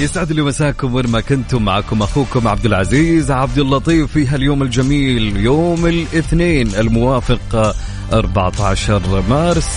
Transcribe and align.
يسعد 0.00 0.32
لي 0.32 0.42
مساكم 0.42 0.94
وين 0.94 1.06
ما 1.06 1.20
كنتم 1.20 1.64
معكم 1.64 2.02
أخوكم 2.02 2.48
عبد 2.48 2.66
العزيز 2.66 3.30
عبد 3.30 3.58
اللطيف 3.58 4.12
في 4.12 4.26
هاليوم 4.26 4.62
الجميل 4.62 5.36
يوم 5.36 5.86
الاثنين 5.86 6.74
الموافق 6.74 7.74
14 8.12 9.22
مارس. 9.30 9.68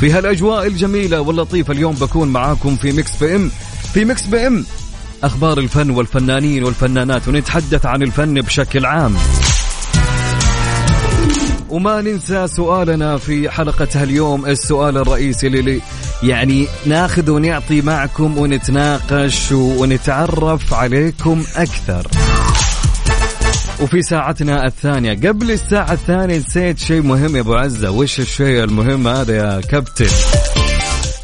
في 0.00 0.12
هالأجواء 0.12 0.66
الجميلة 0.66 1.20
واللطيفة 1.20 1.72
اليوم 1.72 1.94
بكون 1.94 2.28
معاكم 2.28 2.76
في 2.76 2.92
Mix 2.92 3.16
PM. 3.16 3.50
في 3.94 4.04
Mix 4.04 4.26
PM 4.26 4.64
أخبار 5.22 5.58
الفن 5.58 5.90
والفنانين 5.90 6.64
والفنانات 6.64 7.28
ونتحدث 7.28 7.86
عن 7.86 8.02
الفن 8.02 8.40
بشكل 8.40 8.86
عام. 8.86 9.16
وما 11.70 12.00
ننسى 12.00 12.46
سؤالنا 12.46 13.16
في 13.16 13.50
حلقة 13.50 13.88
هاليوم 13.94 14.46
السؤال 14.46 14.98
الرئيسي 14.98 15.48
يعني 16.24 16.66
ناخذ 16.86 17.30
ونعطي 17.30 17.80
معكم 17.82 18.38
ونتناقش 18.38 19.52
ونتعرف 19.52 20.74
عليكم 20.74 21.44
أكثر. 21.56 22.06
وفي 23.82 24.02
ساعتنا 24.02 24.66
الثانية 24.66 25.12
قبل 25.12 25.50
الساعة 25.50 25.92
الثانية 25.92 26.36
نسيت 26.36 26.78
شيء 26.78 27.02
مهم 27.02 27.36
يا 27.36 27.40
أبو 27.40 27.54
عزة. 27.54 27.90
وش 27.90 28.20
الشيء 28.20 28.64
المهم 28.64 29.08
هذا 29.08 29.36
يا 29.36 29.60
كابتن؟ 29.60 30.06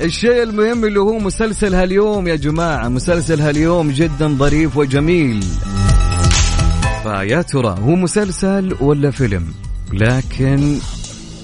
الشيء 0.00 0.42
المهم 0.42 0.84
اللي 0.84 1.00
هو 1.00 1.18
مسلسل 1.18 1.74
هاليوم 1.74 2.28
يا 2.28 2.36
جماعة. 2.36 2.88
مسلسل 2.88 3.40
هاليوم 3.40 3.90
جدا 3.90 4.28
ظريف 4.28 4.76
وجميل. 4.76 5.44
فيا 7.02 7.42
ترى 7.42 7.76
هو 7.80 7.94
مسلسل 7.94 8.76
ولا 8.80 9.10
فيلم؟ 9.10 9.44
لكن 9.92 10.78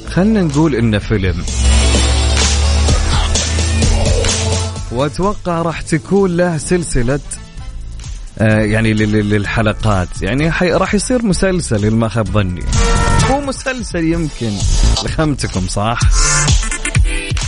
خلنا 0.09 0.43
نقول 0.43 0.75
إنه 0.75 0.99
فيلم. 0.99 1.45
وأتوقع 4.97 5.63
راح 5.63 5.81
تكون 5.81 6.37
له 6.37 6.59
سلسلة 6.59 7.21
آه 8.39 8.61
يعني 8.61 8.93
لل- 8.95 9.13
لل- 9.13 9.31
للحلقات. 9.31 10.09
يعني 10.23 10.49
راح 10.63 10.95
يصير 10.95 11.25
مسلسل 11.25 11.85
إن 11.85 11.93
ما 11.95 12.09
خاب 12.09 12.27
ظني. 12.29 12.65
هو 13.31 13.41
مسلسل 13.41 14.05
يمكن. 14.05 14.53
لخمتكم 15.05 15.67
صح؟ 15.69 15.99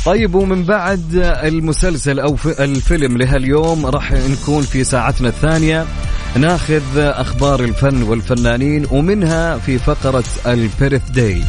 طيب 0.04 0.34
ومن 0.34 0.64
بعد 0.64 1.04
المسلسل 1.44 2.20
أو 2.20 2.36
الفيلم 2.60 3.16
لهاليوم 3.18 3.86
راح 3.86 4.12
نكون 4.12 4.62
في 4.62 4.84
ساعتنا 4.84 5.28
الثانية. 5.28 5.86
ناخذ 6.36 6.82
أخبار 6.98 7.64
الفن 7.64 8.02
والفنانين 8.02 8.86
ومنها 8.90 9.58
في 9.58 9.78
فقرة 9.78 10.24
البيرث 10.46 11.10
داي. 11.10 11.42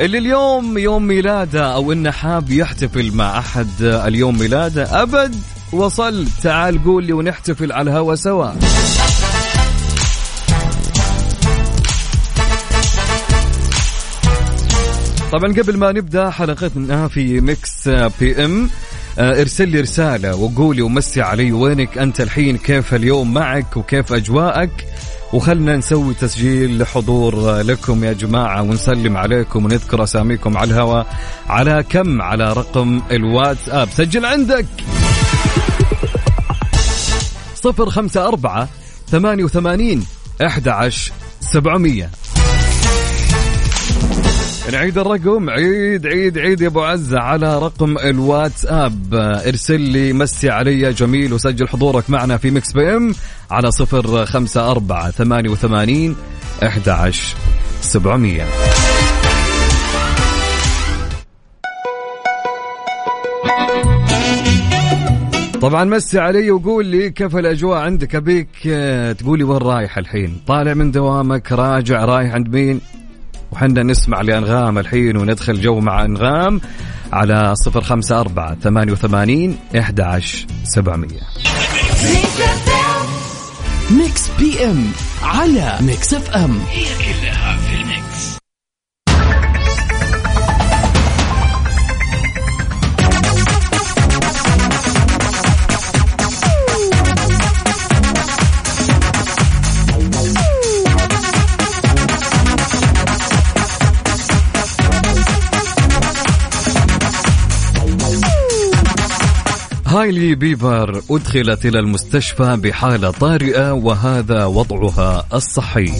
اللي 0.00 0.18
اليوم 0.18 0.78
يوم 0.78 1.06
ميلاده 1.06 1.74
أو 1.74 1.92
إنه 1.92 2.10
حاب 2.10 2.50
يحتفل 2.50 3.12
مع 3.12 3.38
أحد 3.38 3.68
اليوم 3.82 4.38
ميلاده 4.38 5.02
أبد 5.02 5.34
وصل 5.72 6.26
تعال 6.42 6.84
قول 6.84 7.04
لي 7.04 7.12
ونحتفل 7.12 7.72
على 7.72 7.90
الهوا 7.90 8.14
سوا. 8.14 8.50
طبعا 15.32 15.52
قبل 15.52 15.76
ما 15.76 15.92
نبدأ 15.92 16.30
حلقتنا 16.30 17.08
في 17.08 17.40
Mix 17.40 17.88
PM. 17.88 18.70
آه، 19.18 19.40
ارسل 19.40 19.68
لي 19.68 19.80
رسالة 19.80 20.36
وقولي 20.36 20.82
ومسي 20.82 21.22
علي 21.22 21.52
وينك 21.52 21.98
أنت 21.98 22.20
الحين 22.20 22.56
كيف 22.56 22.94
اليوم 22.94 23.34
معك 23.34 23.76
وكيف 23.76 24.12
أجواءك؟ 24.12 24.70
وخلنا 25.36 25.76
نسوي 25.76 26.14
تسجيل 26.14 26.78
لحضور 26.78 27.60
لكم 27.60 28.04
يا 28.04 28.12
جماعة 28.12 28.62
ونسلم 28.62 29.16
عليكم 29.16 29.64
ونذكر 29.64 30.02
أساميكم 30.02 30.56
على 30.56 30.70
الهواء 30.70 31.06
على 31.48 31.84
كم؟ 31.88 32.22
على 32.22 32.52
رقم 32.52 33.02
الواتساب. 33.10 33.88
سجل 33.90 34.24
عندك! 34.24 34.66
صفر 37.54 37.90
خمسة 37.90 38.28
أربعة 38.28 38.68
ثمانية 39.08 39.44
وثمانين 39.44 40.06
أحد 40.46 40.68
عشر 40.68 41.12
سبعمية. 41.40 42.10
نعيد 44.72 44.98
الرقم. 44.98 45.50
عيد 45.50 46.06
عيد 46.06 46.38
عيد 46.38 46.60
يا 46.60 46.66
أبو 46.66 46.82
عزة 46.82 47.18
على 47.18 47.58
رقم 47.58 47.98
الواتساب. 47.98 49.14
ارسل 49.46 49.80
لي 49.80 50.12
مسي 50.12 50.50
علي 50.50 50.92
جميل 50.92 51.32
وسجل 51.32 51.68
حضورك 51.68 52.10
معنا 52.10 52.36
في 52.36 52.50
Mix 52.50 52.72
PM 52.72 53.14
على 53.50 53.70
صفر 53.70 54.26
خمسة 54.26 54.70
أربعة 54.70 55.10
ثمانية 55.10 55.50
وثمانين 55.50 56.16
أحد 56.62 56.88
عشر 56.88 57.36
سبعمية. 57.80 58.44
طبعا 65.60 65.84
مسي 65.84 66.18
علي 66.18 66.50
وقول 66.50 66.86
لي 66.86 67.10
كيف 67.10 67.36
الأجواء 67.36 67.78
عندك 67.78 68.14
أبيك؟ 68.14 68.48
تقولي 69.18 69.44
وين 69.44 69.58
رايح 69.58 69.98
الحين؟ 69.98 70.40
طالع 70.46 70.74
من 70.74 70.90
دوامك 70.90 71.52
راجع 71.52 72.04
رايح 72.04 72.34
عند 72.34 72.48
مين؟ 72.48 72.80
وحنا 73.52 73.82
نسمع 73.82 74.20
لأنغام 74.20 74.78
الحين 74.78 75.16
وندخل 75.16 75.60
جو 75.60 75.80
مع 75.80 76.04
أنغام 76.04 76.60
على 77.12 77.54
صفر 77.54 77.80
خمسة 77.80 78.20
أربعة 78.20 78.54
ثمانية 78.54 78.92
وثمانين 78.92 79.58
إحدى 79.78 80.02
عشر 80.02 80.46
سبعمية. 80.64 81.20
ميكس 83.90 84.30
بي 84.38 84.64
ام 84.64 84.92
على 85.22 85.78
ميكس 85.80 86.14
اف 86.14 86.30
ام 86.30 86.58
هي 86.70 86.84
كلها 86.84 87.56
في 87.56 87.74
الميكس 87.82 88.45
هايلي 109.96 110.34
بيبر 110.34 111.02
أدخلت 111.10 111.66
إلى 111.66 111.78
المستشفى 111.78 112.56
بحالة 112.62 113.10
طارئة 113.10 113.72
وهذا 113.72 114.44
وضعها 114.44 115.26
الصحي. 115.34 115.92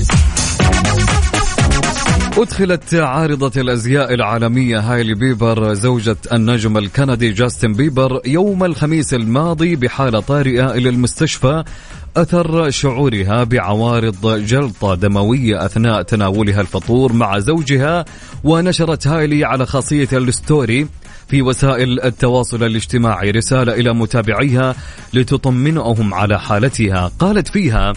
أدخلت 2.38 2.94
عارضة 2.94 3.60
الأزياء 3.60 4.14
العالمية 4.14 4.78
هايلي 4.78 5.14
بيبر 5.14 5.74
زوجة 5.74 6.16
النجم 6.32 6.78
الكندي 6.78 7.30
جاستن 7.32 7.72
بيبر 7.72 8.20
يوم 8.26 8.64
الخميس 8.64 9.14
الماضي 9.14 9.76
بحالة 9.76 10.20
طارئة 10.20 10.74
إلى 10.74 10.88
المستشفى 10.88 11.64
إثر 12.16 12.70
شعورها 12.70 13.44
بعوارض 13.44 14.26
جلطة 14.46 14.94
دموية 14.94 15.66
أثناء 15.66 16.02
تناولها 16.02 16.60
الفطور 16.60 17.12
مع 17.12 17.38
زوجها 17.38 18.04
ونشرت 18.44 19.06
هايلي 19.06 19.44
على 19.44 19.66
خاصية 19.66 20.08
ال 20.12 20.25
story 20.25 20.86
في 21.28 21.42
وسائل 21.42 22.00
التواصل 22.00 22.64
الاجتماعي 22.64 23.30
رسالة 23.30 23.74
إلى 23.74 23.94
متابعيها 23.94 24.74
لتطمنهم 25.14 26.14
على 26.14 26.40
حالتها. 26.40 27.10
قالت 27.18 27.48
فيها 27.48 27.92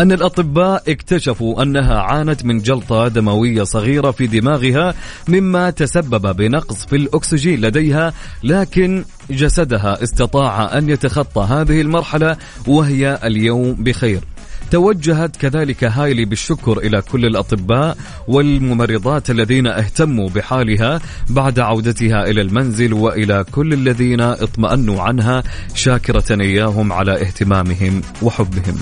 أن 0.00 0.12
الأطباء 0.12 0.82
اكتشفوا 0.88 1.62
أنها 1.62 2.00
عانت 2.00 2.44
من 2.44 2.58
جلطة 2.58 3.08
دموية 3.08 3.62
صغيرة 3.62 4.10
في 4.10 4.26
دماغها 4.26 4.94
مما 5.28 5.70
تسبب 5.70 6.36
بنقص 6.36 6.86
في 6.86 6.96
الأكسجين 6.96 7.60
لديها 7.60 8.12
لكن 8.42 9.04
جسدها 9.30 10.02
استطاع 10.02 10.78
أن 10.78 10.90
يتخطى 10.90 11.46
هذه 11.50 11.80
المرحلة 11.80 12.36
وهي 12.66 13.18
اليوم 13.24 13.74
بخير. 13.74 14.20
توجهت 14.70 15.36
كذلك 15.36 15.84
هايلي 15.84 16.24
بالشكر 16.24 16.78
إلى 16.78 17.02
كل 17.02 17.26
الأطباء 17.26 17.96
والممرضات 18.28 19.30
الذين 19.30 19.66
اهتموا 19.66 20.28
بحالها 20.28 21.00
بعد 21.30 21.58
عودتها 21.58 22.30
إلى 22.30 22.40
المنزل 22.40 22.92
وإلى 22.92 23.44
كل 23.52 23.72
الذين 23.72 24.20
اطمأنوا 24.20 25.02
عنها 25.02 25.42
شاكرة 25.74 26.40
إياهم 26.40 26.92
على 26.92 27.12
اهتمامهم 27.12 28.02
وحبهم. 28.22 28.76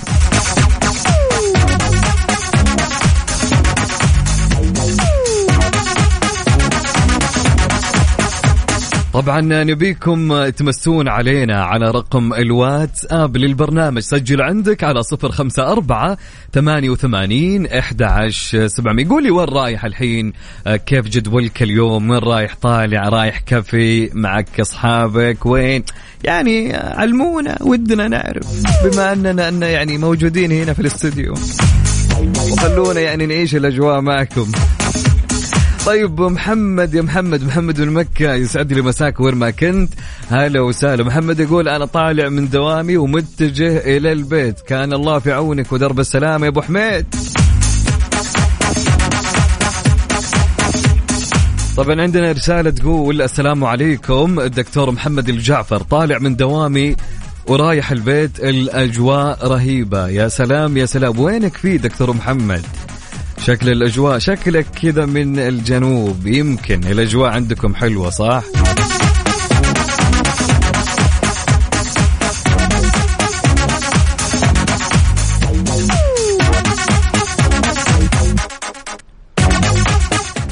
طبعا 9.13 9.41
نبيكم 9.41 10.49
تمسون 10.49 11.07
علينا 11.07 11.63
على 11.63 11.91
رقم 11.91 12.33
الواتس 12.33 13.07
اب 13.11 13.37
للبرنامج. 13.37 14.01
سجل 14.01 14.41
عندك 14.41 14.83
على 14.83 15.03
صفر 15.03 15.31
خمسة 15.31 15.71
أربعة 15.71 16.17
ثمانية 16.53 16.89
وثمانين 16.89 17.65
أحد 17.67 18.03
سبعمية. 18.65 19.07
وين 19.07 19.49
رايح 19.49 19.85
الحين؟ 19.85 20.33
آه، 20.67 20.75
كيف 20.75 21.05
جدولك 21.05 21.63
اليوم؟ 21.63 22.09
وين 22.09 22.19
رايح 22.19 22.55
طالع؟ 22.61 23.09
رايح 23.09 23.39
كافي 23.39 24.09
معك 24.13 24.59
أصحابك؟ 24.59 25.45
وين؟ 25.45 25.83
يعني 26.23 26.75
علمونا 26.75 27.57
ودنا 27.61 28.07
نعرف. 28.07 28.47
بما 28.83 29.13
أننا 29.13 29.47
أن 29.47 29.61
يعني 29.61 29.97
موجودين 29.97 30.51
هنا 30.51 30.73
في 30.73 30.79
الاستوديو 30.79 31.33
وخلونا 32.51 32.99
يعني 32.99 33.25
نعيش 33.25 33.55
الأجواء 33.55 34.01
معكم. 34.01 34.51
طيب 35.85 36.21
محمد 36.21 36.93
يا 36.93 37.01
محمد 37.01 37.43
محمد 37.43 37.81
من 37.81 37.93
مكة 37.93 38.33
يسعد 38.33 38.73
لي 38.73 38.81
مساك 38.81 39.19
وين 39.19 39.35
ما 39.35 39.49
كنت. 39.49 39.93
هلا 40.29 40.61
وسهلا. 40.61 41.03
محمد 41.03 41.39
يقول 41.39 41.69
أنا 41.69 41.85
طالع 41.85 42.29
من 42.29 42.49
دوامي 42.49 42.97
ومتجه 42.97 43.77
إلى 43.77 44.11
البيت. 44.11 44.59
كان 44.59 44.93
الله 44.93 45.19
في 45.19 45.31
عونك 45.31 45.73
ودرب 45.73 45.99
السلامة 45.99 46.45
يا 46.45 46.51
أبو 46.51 46.61
حميد. 46.61 47.05
طبعا 51.77 52.01
عندنا 52.01 52.31
رسالة 52.31 52.69
تقول 52.69 53.21
السلام 53.21 53.63
عليكم. 53.63 54.39
الدكتور 54.39 54.91
محمد 54.91 55.29
الجعفر 55.29 55.77
طالع 55.77 56.17
من 56.17 56.35
دوامي 56.35 56.95
ورايح 57.47 57.91
البيت 57.91 58.39
الأجواء 58.39 59.47
رهيبة. 59.47 60.07
يا 60.07 60.27
سلام 60.27 60.77
يا 60.77 60.85
سلام. 60.85 61.19
وينك 61.19 61.57
في 61.57 61.77
دكتور 61.77 62.13
محمد؟ 62.13 62.65
شكل 63.45 63.69
الأجواء 63.69 64.19
شكلك 64.19 64.65
كذا 64.81 65.05
من 65.05 65.39
الجنوب. 65.39 66.27
يمكن 66.27 66.83
الأجواء 66.83 67.31
عندكم 67.31 67.75
حلوة 67.75 68.09
صح؟ 68.09 68.43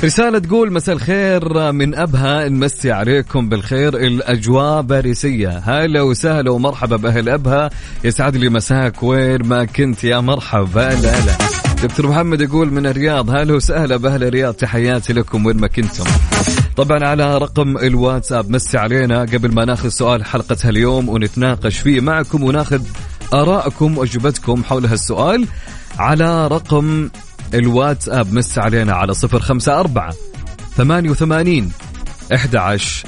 رسالة 0.04 0.40
تقول 0.40 0.74
مساء 0.74 0.96
الخير 0.96 1.72
من 1.72 1.96
أبها 1.96 2.48
نمسي 2.48 2.92
عليكم 2.92 3.50
بالخير. 3.50 3.98
الأجواء 3.98 4.82
باريسية 4.82 5.58
هلا 5.58 6.02
وسهلا 6.02 6.52
ومرحبا 6.52 6.96
بأهل 6.96 7.30
أبها. 7.30 7.70
يسعد 8.04 8.36
لي 8.36 8.50
مساك 8.50 9.04
وين 9.04 9.48
ما 9.48 9.66
كنت 9.66 10.04
يا 10.04 10.20
مرحبا. 10.20 10.88
هلا 10.88 11.20
هلا 11.20 11.71
دكتور 11.84 12.08
محمد 12.08 12.42
يقول 12.42 12.74
من 12.74 12.86
الرياض 12.86 13.30
هلا 13.30 13.54
وسهلا 13.54 13.98
بأهل 13.98 14.24
الرياض 14.24 14.54
تحياتي 14.54 15.14
لكم 15.14 15.46
وين 15.46 15.58
ما 15.58 15.68
كنتم. 15.68 16.04
طبعا 16.78 17.06
على 17.06 17.38
رقم 17.38 17.78
الواتساب 17.78 18.50
مسي 18.52 18.78
علينا 18.78 19.22
قبل 19.22 19.54
ما 19.54 19.66
ناخذ 19.66 19.90
سؤال 19.90 20.26
حلقة 20.26 20.70
اليوم 20.70 21.10
ونتناقش 21.10 21.78
فيه 21.78 22.02
معكم 22.02 22.44
وناخذ 22.44 22.82
آراءكم 23.34 23.98
وأجوبتكم 23.98 24.64
حول 24.64 24.86
هالسؤال 24.86 25.48
على 26.00 26.48
رقم 26.48 27.10
الواتساب 27.54 28.34
مس 28.34 28.60
علينا 28.60 28.94
على 28.94 29.14
صفر 29.14 29.40
خمسة 29.40 29.80
أربعة 29.80 30.14
ثمانية 30.78 31.10
وثمانين 31.10 31.72
أحد 32.36 32.56
عشر 32.56 33.08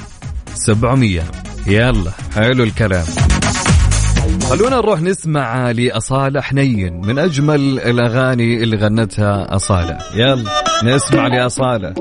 سبعمية. 0.54 1.24
يلا 1.66 2.10
حلو 2.34 2.64
الكلام. 2.64 3.23
خلونا 4.50 4.76
نروح 4.76 5.00
نسمع 5.00 5.70
لأصالة 5.70 6.40
حنين 6.40 7.00
من 7.06 7.18
أجمل 7.18 7.80
الأغاني 7.80 8.62
اللي 8.62 8.76
غنتها 8.76 9.56
أصالة. 9.56 9.98
يلا 10.14 10.50
نسمع 10.84 11.26
لأصالة. 11.26 11.94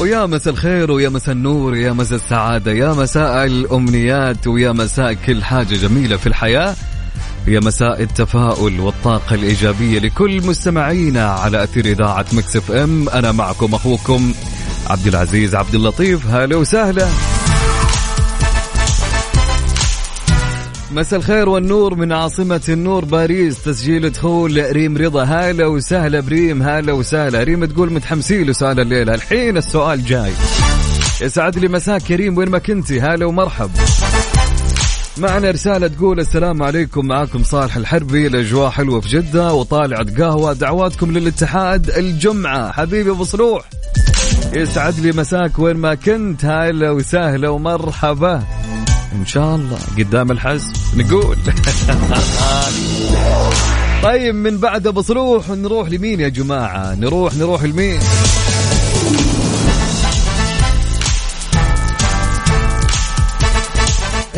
ويا 0.00 0.26
مساء 0.26 0.52
الخير 0.52 0.90
ويا 0.92 1.08
مساء 1.08 1.34
النور 1.34 1.76
يا 1.76 1.92
مساء 1.92 2.18
السعادة 2.18 2.72
يا 2.72 2.92
مساء 2.92 3.44
الأمنيات 3.44 4.46
ويا 4.46 4.72
مساء 4.72 5.12
كل 5.12 5.44
حاجة 5.44 5.74
جميلة 5.74 6.16
في 6.16 6.26
الحياة. 6.26 6.74
يا 7.48 7.60
مساء 7.60 8.02
التفاؤل 8.02 8.80
والطاقة 8.80 9.34
الإيجابية 9.34 9.98
لكل 9.98 10.46
مستمعينا 10.46 11.30
على 11.30 11.64
أثير 11.64 11.84
إذاعة 11.84 12.26
Mix 12.32 12.70
FM. 12.70 13.08
أنا 13.08 13.32
معكم 13.32 13.74
أخوكم 13.74 14.32
عبد 14.86 15.06
العزيز 15.06 15.54
عبد 15.54 15.74
اللطيف. 15.74 16.26
هلا 16.26 16.56
وسهلا. 16.56 17.08
مساء 20.92 21.18
الخير 21.18 21.48
والنور 21.48 21.94
من 21.94 22.12
عاصمة 22.12 22.62
النور 22.68 23.04
باريس 23.04 23.62
تسجيل 23.62 24.10
دخول 24.10 24.72
ريم 24.72 24.96
رضا. 24.96 25.24
هلا 25.24 25.66
وسهلا 25.66 26.20
بريم 26.20 26.62
هلا 26.62 26.92
وسهلا. 26.92 27.42
ريم 27.42 27.64
تقول 27.64 27.92
متحمسين 27.92 28.42
لسؤال 28.42 28.80
الليلة. 28.80 29.14
الحين 29.14 29.56
السؤال 29.56 30.04
جاي. 30.04 30.32
يسعد 31.20 31.58
لي 31.58 31.68
مساك 31.68 32.02
كريم 32.02 32.36
وين 32.36 32.48
ما 32.48 32.58
كنتي؟ 32.58 33.00
هلا 33.00 33.26
ومرحب. 33.26 33.70
معنا 35.16 35.50
رسالة 35.50 35.88
تقول 35.88 36.20
السلام 36.20 36.62
عليكم 36.62 37.06
معاكم 37.06 37.42
صالح 37.42 37.76
الحربي 37.76 38.26
الأجواء 38.26 38.70
حلوة 38.70 39.00
في 39.00 39.08
جدة 39.08 39.52
وطالعة 39.52 40.06
قهوة. 40.18 40.52
دعواتكم 40.52 41.12
للاتحاد 41.12 41.90
الجمعة. 41.90 42.72
حبيبي 42.72 43.10
أبو 43.10 43.24
صلوح 43.24 43.64
يسعد 44.52 44.98
لي 44.98 45.12
مساك 45.12 45.58
وين 45.58 45.76
ما 45.76 45.94
كنت. 45.94 46.44
هلا 46.44 46.90
وسهلا 46.90 47.48
ومرحبا. 47.48 48.42
إن 49.12 49.26
شاء 49.26 49.54
الله 49.54 49.78
قدام 49.98 50.30
الحزب 50.30 50.74
نقول. 50.96 51.36
طيب 54.02 54.34
من 54.34 54.58
بعد 54.58 54.86
أبو 54.86 55.02
صلوح 55.02 55.48
نروح 55.48 55.88
لمين 55.88 56.20
يا 56.20 56.28
جماعة؟ 56.28 56.94
نروح 56.94 57.34
نروح 57.34 57.64
لمين؟ 57.64 58.00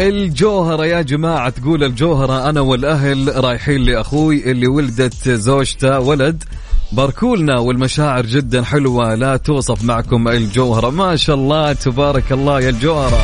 الجوهرة 0.09 0.87
يا 0.87 1.03
جماعة 1.03 1.49
تقول 1.51 1.85
الجوهرة 1.85 2.49
أنا 2.49 2.61
والأهل 2.61 3.45
رايحين 3.45 3.81
لأخوي 3.81 4.51
اللي 4.51 4.67
ولدت 4.67 5.29
زوجته 5.29 6.01
ولد. 6.01 6.45
باركولنا 6.93 7.59
والمشاعر 7.59 8.27
جدا 8.27 8.65
حلوة 8.65 9.15
لا 9.15 9.37
توصف 9.37 9.85
معكم 9.85 10.29
الجوهرة. 10.29 10.91
ما 10.91 11.17
شاء 11.17 11.37
الله 11.37 11.73
تبارك 11.73 12.33
الله 12.33 12.61
يا 12.61 12.69
الجوهرة. 12.69 13.23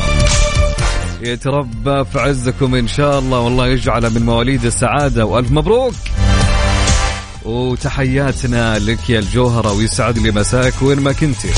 يتربى 1.23 2.05
في 2.05 2.19
عزكم 2.21 2.75
إن 2.75 2.89
شاء 2.89 3.19
الله 3.19 3.41
والله 3.41 3.67
يجعل 3.67 4.11
من 4.11 4.23
مواليد 4.23 4.65
السعادة. 4.65 5.25
وألف 5.25 5.51
مبروك. 5.51 5.95
وتحياتنا 7.45 8.79
لك 8.79 9.11
يا 9.11 9.19
الجوهرة 9.19 9.73
ويسعد 9.73 10.19
لي 10.19 10.31
مساك 10.31 10.75
وين 10.83 11.01
ما 11.01 11.13
كنتي. 11.13 11.49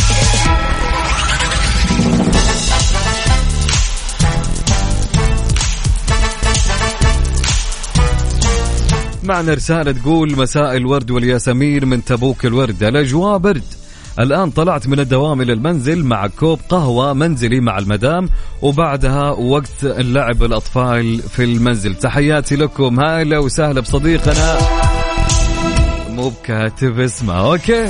معنا 9.30 9.54
رسالة 9.54 9.92
تقول 9.92 10.36
مساء 10.36 10.76
الورد 10.76 11.10
والياسمين 11.10 11.88
من 11.88 12.04
تبوك 12.04 12.46
الورد. 12.46 12.82
الأجواء 12.82 13.38
برد. 13.38 13.64
الآن 14.20 14.50
طلعت 14.50 14.88
من 14.88 15.00
الدوام 15.00 15.40
إلى 15.40 15.52
المنزل 15.52 16.04
مع 16.04 16.26
كوب 16.26 16.60
قهوة 16.68 17.12
منزلي 17.12 17.60
مع 17.60 17.78
المدام 17.78 18.28
وبعدها 18.62 19.30
وقت 19.30 19.84
اللعب 19.84 20.42
الأطفال 20.42 21.22
في 21.22 21.44
المنزل. 21.44 21.94
تحياتي 21.94 22.56
لكم. 22.56 23.00
هلا 23.00 23.38
وسهلا 23.38 23.80
بصديقنا. 23.80 24.58
مو 26.08 26.28
بكاتب 26.28 27.00
اسمه. 27.00 27.34
okay. 27.34 27.88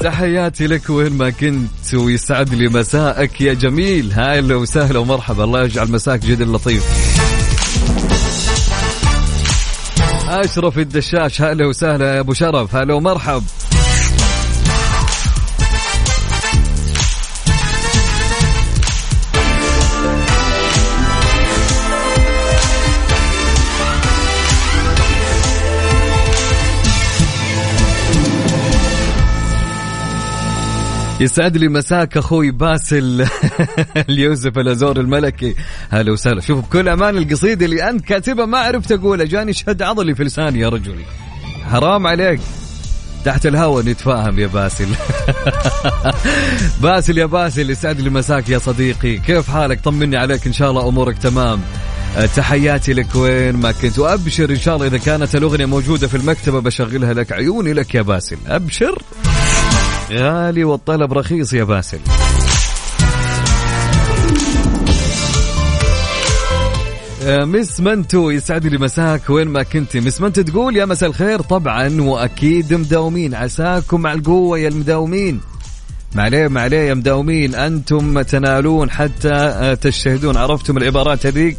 تحياتي 0.00 0.66
لك 0.66 0.90
وين 0.90 1.12
ما 1.12 1.30
كنت 1.30 1.94
ويسعد 1.94 2.54
لي 2.54 2.68
مساءك 2.68 3.40
يا 3.40 3.54
جميل. 3.54 4.12
هلا 4.12 4.54
وسهلا 4.54 4.98
ومرحبا. 4.98 5.44
الله 5.44 5.62
يجعل 5.62 5.90
مساك 5.90 6.20
جدا 6.20 6.44
لطيف. 6.44 6.84
أشرف 10.28 10.78
الدشاش 10.78 11.42
هلا 11.42 11.66
وسهلا 11.66 12.14
يا 12.14 12.20
أبو 12.20 12.32
شرف 12.32 12.76
هلا 12.76 12.94
ومرحب. 12.94 13.42
يسعد 31.20 31.56
لي 31.56 31.68
مساك 31.68 32.16
أخوي 32.16 32.50
باسل 32.50 33.26
اليوسف 34.08 34.58
الأزور 34.58 35.00
الملكي. 35.00 35.54
هلا 35.90 36.12
وسهلا. 36.12 36.40
شوف 36.40 36.58
بكل 36.58 36.88
أمان 36.88 37.16
القصيدة 37.16 37.66
اللي 37.66 37.90
أنت 37.90 38.04
كاتبها 38.04 38.46
ما 38.46 38.58
عرفت 38.58 38.92
أقولها. 38.92 39.26
جاني 39.26 39.52
شد 39.52 39.82
عضلي 39.82 40.14
في 40.14 40.24
لساني 40.24 40.60
يا 40.60 40.68
رجل. 40.68 40.96
حرام 41.70 42.06
عليك. 42.06 42.40
تحت 43.24 43.46
الهواء 43.46 43.84
نتفاهم 43.84 44.38
يا 44.38 44.46
باسل. 44.46 44.86
باسل 46.82 47.18
يا 47.18 47.26
باسل 47.26 47.70
يسعد 47.70 48.00
لي 48.00 48.10
مساك 48.10 48.48
يا 48.48 48.58
صديقي. 48.58 49.18
كيف 49.18 49.50
حالك؟ 49.50 49.80
طمني 49.80 50.16
عليك 50.16 50.46
إن 50.46 50.52
شاء 50.52 50.70
الله 50.70 50.88
أمورك 50.88 51.18
تمام. 51.18 51.60
آه، 52.16 52.26
تحياتي 52.26 52.92
لك 52.92 53.14
وين 53.14 53.56
ما 53.56 53.72
كنت. 53.72 53.98
وأبشر 53.98 54.50
إن 54.50 54.60
شاء 54.60 54.76
الله 54.76 54.86
إذا 54.86 54.98
كانت 54.98 55.36
الأغنية 55.36 55.66
موجودة 55.66 56.06
في 56.08 56.16
المكتبة 56.16 56.60
بشغلها 56.60 57.14
لك 57.14 57.32
عيوني 57.32 57.72
لك 57.72 57.94
يا 57.94 58.02
باسل. 58.02 58.36
أبشر. 58.46 59.02
غالي 60.12 60.64
والطلب 60.64 61.12
رخيص 61.12 61.52
يا 61.52 61.64
باسل. 61.64 61.98
آه، 67.22 67.44
مس 67.44 67.80
منتو 67.80 68.30
يسعد 68.30 68.66
لي 68.66 68.78
مساك 68.78 69.30
وين 69.30 69.48
ما 69.48 69.62
كنتي. 69.62 70.00
مس 70.00 70.20
منتو 70.20 70.42
تقول 70.42 70.76
يا 70.76 70.84
مساء 70.84 71.08
الخير. 71.08 71.40
طبعا 71.40 72.00
وأكيد 72.00 72.74
مداومين. 72.74 73.34
عساكم 73.34 74.00
مع 74.00 74.12
القوة 74.12 74.58
يا 74.58 74.68
المداومين. 74.68 75.40
معليه 76.14 76.48
معليه 76.48 76.88
يا 76.88 76.94
مداومين. 76.94 77.54
أنتم 77.54 78.22
تنالون 78.22 78.90
حتى 78.90 79.32
آه، 79.32 79.74
تشهدون. 79.74 80.36
عرفتم 80.36 80.76
العبارات 80.76 81.26
هذيك؟ 81.26 81.56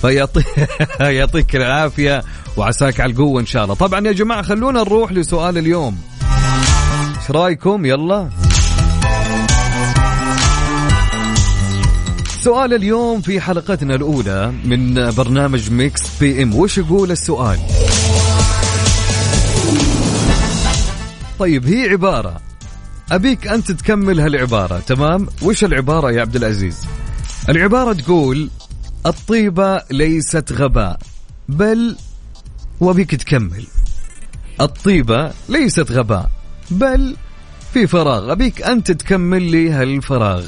فيعطي 0.00 0.42
يعطيك 1.00 1.56
العافية 1.56 2.22
وعساك 2.56 3.00
على 3.00 3.12
القوة 3.12 3.40
إن 3.40 3.46
شاء 3.46 3.64
الله. 3.64 3.74
طبعا 3.74 4.06
يا 4.06 4.12
جماعة 4.12 4.42
خلونا 4.42 4.80
نروح 4.80 5.12
لسؤال 5.12 5.58
اليوم. 5.58 5.98
إيش 7.24 7.30
رأيكم؟ 7.30 7.84
يلا. 7.84 8.30
سؤال 12.40 12.74
اليوم 12.74 13.20
في 13.20 13.40
حلقتنا 13.40 13.94
الأولى 13.94 14.52
من 14.64 15.10
برنامج 15.10 15.70
Mix 15.70 16.18
PM. 16.20 16.54
وش 16.54 16.78
يقول 16.78 17.10
السؤال؟ 17.10 17.58
طيب 21.38 21.66
هي 21.66 21.88
عبارة. 21.88 22.40
أبيك 23.12 23.46
أنت 23.46 23.72
تكمل 23.72 24.20
هالعبارة 24.20 24.78
تمام؟ 24.78 25.26
وش 25.42 25.64
العبارة 25.64 26.12
يا 26.12 26.20
عبد 26.20 26.36
العزيز؟ 26.36 26.78
العبارة 27.48 27.92
تقول 27.92 28.50
الطيبة 29.06 29.82
ليست 29.90 30.52
غباء 30.52 30.98
بل 31.48 31.96
وبيك 32.80 33.14
تكمل. 33.14 33.66
الطيبة 34.60 35.32
ليست 35.48 35.92
غباء. 35.92 36.43
بل 36.70 37.16
في 37.72 37.86
فراغ. 37.86 38.32
أبيك 38.32 38.62
أنت 38.62 38.92
تكمل 38.92 39.42
لي 39.42 39.70
هالفراغ. 39.70 40.44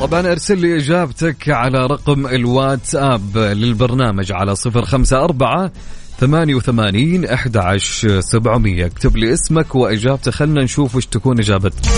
طبعا 0.00 0.32
أرسل 0.32 0.58
لي 0.58 0.76
إجابتك 0.76 1.48
على 1.48 1.86
رقم 1.86 2.26
الواتساب 2.26 3.38
للبرنامج 3.38 4.32
على 4.32 4.56
صفر 4.56 4.84
خمسة 4.84 5.24
أربعة 5.24 5.72
ثمانية 6.20 6.54
وثمانين 6.54 7.24
أحد 7.24 7.56
عشر 7.56 8.20
سبعمية. 8.20 8.86
اكتب 8.86 9.16
لي 9.16 9.32
اسمك 9.32 9.74
وإجابتك. 9.74 10.32
خلنا 10.32 10.62
نشوف 10.62 10.96
وش 10.96 11.06
تكون 11.06 11.38
إجابتك. 11.38 11.88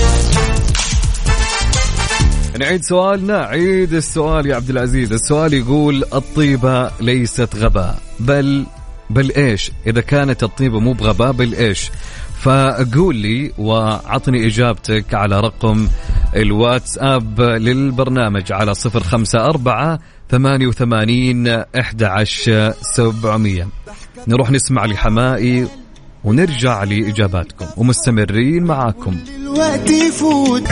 نعيد 2.58 2.82
سؤالنا. 2.82 3.38
عيد 3.38 3.92
السؤال 3.94 4.46
يا 4.46 4.56
عبد 4.56 4.70
العزيز. 4.70 5.12
السؤال 5.12 5.54
يقول 5.54 6.04
الطيبة 6.14 6.90
ليست 7.00 7.56
غباء 7.56 7.98
بل 8.20 8.66
بل 9.10 9.32
إيش؟ 9.32 9.70
إذا 9.86 10.00
كانت 10.00 10.42
الطيبة 10.42 10.80
مو 10.80 10.92
بغباء 10.92 11.32
بل 11.32 11.54
إيش؟ 11.54 11.90
فقول 12.42 13.16
لي 13.16 13.52
وعطني 13.58 14.46
إجابتك 14.46 15.14
على 15.14 15.40
رقم 15.40 15.88
الواتساب 16.36 17.40
للبرنامج 17.40 18.52
على 18.52 18.74
صفر 18.74 19.00
خمسة 19.00 19.38
أربعة 19.38 19.98
ثمانية 20.30 20.66
وثمانين 20.66 21.48
أحد 21.48 22.02
عشر 22.02 22.74
سبعمية. 22.96 23.68
نروح 24.28 24.50
نسمع 24.50 24.86
لحمائي 24.86 25.66
ونرجع 26.24 26.84
لإجاباتكم. 26.84 27.66
ومستمرين 27.76 28.64
معاكم. 28.64 29.16
الوقت 29.36 29.90
يفوت. 29.90 30.62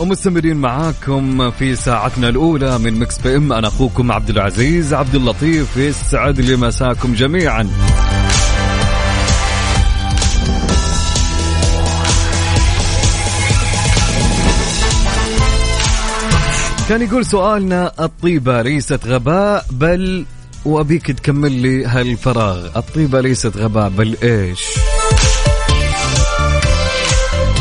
ومستمرين 0.00 0.56
معاكم 0.56 1.50
في 1.50 1.76
ساعتنا 1.76 2.28
الأولى 2.28 2.78
من 2.78 2.98
Mix 2.98 3.18
PM. 3.18 3.52
أنا 3.52 3.68
أخوكم 3.68 4.12
عبد 4.12 4.30
العزيز 4.30 4.94
عبد 4.94 5.14
اللطيف 5.14 5.76
يسعد 5.76 6.40
لي 6.40 6.56
مساكم 6.56 7.14
جميعا. 7.14 7.68
كان 16.88 17.02
يقول 17.02 17.26
سؤالنا 17.26 17.92
الطيبة 18.04 18.62
ليست 18.62 19.06
غباء 19.06 19.66
بل 19.70 20.26
وأبيك 20.64 21.10
تكمل 21.10 21.52
لي 21.52 21.84
هالفراغ. 21.84 22.76
الطيبة 22.76 23.20
ليست 23.20 23.56
غباء 23.56 23.88
بل 23.88 24.16
إيش؟ 24.22 24.60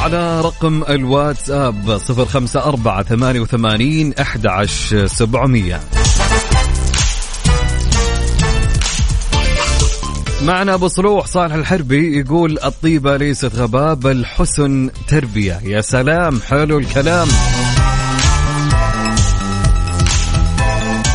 على 0.04 0.42
رقم 0.42 0.84
الواتساب 0.90 1.98
صفر 1.98 2.26
خمسة 2.26 2.64
أربعة 2.64 3.04
ثمانية 3.04 3.40
وثمانين 3.40 4.14
أحد 4.14 4.48
عشر 4.48 5.06
سبعمية. 5.08 5.80
معنا 10.42 10.74
أبو 10.74 10.88
صلوح 10.88 11.26
صالح 11.26 11.54
الحربي 11.54 12.20
يقول 12.20 12.60
الطيبة 12.64 13.18
ليست 13.18 13.56
غباء 13.56 13.94
بل 13.94 14.26
حسن 14.26 14.90
تربية. 15.08 15.60
يا 15.64 15.82
سلام 15.82 16.42
حلو 16.42 16.78
الكلام. 16.78 17.28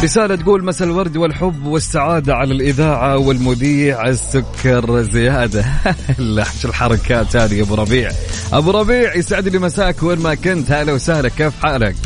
رسالة 0.03 0.37
تقول 0.37 0.65
مساء 0.65 0.89
الورد 0.89 1.17
والحب 1.17 1.67
والسعادة 1.67 2.35
على 2.35 2.55
الإذاعة 2.55 3.19
والمذيع 3.19 4.09
السكر 4.09 5.03
زيادة. 5.03 5.65
لا 6.19 6.45
شو 6.63 6.69
الحركات 6.69 7.37
هذه 7.37 7.55
يا 7.55 7.63
أبو 7.63 7.75
ربيع؟ 7.75 8.11
أبو 8.53 8.71
ربيع 8.71 9.15
يسعد 9.15 9.49
لي 9.49 9.59
مساك 9.59 10.03
وين 10.03 10.19
ما 10.19 10.35
كنت. 10.35 10.73
هلا 10.73 10.93
وسهلا 10.93 11.29
كيف 11.29 11.63
حالك؟ 11.63 11.97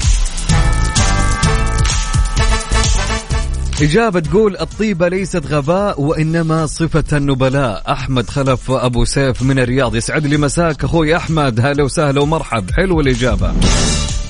إجابة 3.83 4.21
تقول 4.21 4.57
الطيبة 4.57 5.09
ليست 5.09 5.47
غباء 5.47 6.01
وإنما 6.01 6.67
صفة 6.67 7.17
النبلاء. 7.17 7.93
أحمد 7.93 8.31
خلف 8.31 8.71
أبو 8.71 9.05
سيف 9.05 9.43
من 9.43 9.59
الرياض 9.59 9.97
يسعد 9.97 10.27
لي 10.27 10.37
مساك. 10.37 10.85
أخوي 10.85 11.17
أحمد 11.17 11.61
هلا 11.61 11.85
وسهلا 11.85 12.21
ومرحب. 12.21 12.71
حلو 12.71 13.01
الإجابة. 13.01 13.53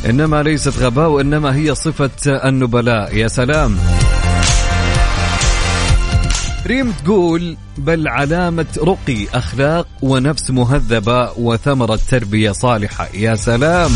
إنما 0.06 0.42
ليست 0.42 0.78
غباء 0.78 1.08
وإنما 1.08 1.56
هي 1.56 1.74
صفة 1.74 2.10
النبلاء. 2.26 3.16
يا 3.16 3.28
سلام. 3.28 3.78
ريم 6.66 6.92
تقول 7.04 7.56
بل 7.78 8.08
علامة 8.08 8.66
رقي 8.78 9.26
أخلاق 9.34 9.86
ونفس 10.02 10.50
مهذبة 10.50 11.30
وثمرة 11.38 11.98
تربية 12.10 12.52
صالحة. 12.52 13.08
يا 13.14 13.34
سلام. 13.34 13.90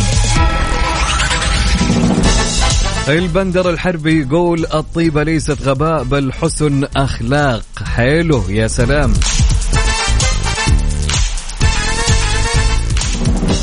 البندر 3.09 3.71
الحربي 3.71 4.21
يقول 4.21 4.67
الطيبة 4.75 5.23
ليست 5.23 5.63
غباء 5.63 6.03
بل 6.03 6.33
حسن 6.33 6.85
أخلاق. 6.97 7.63
حلو 7.85 8.43
يا 8.49 8.69
سلام. 8.69 9.13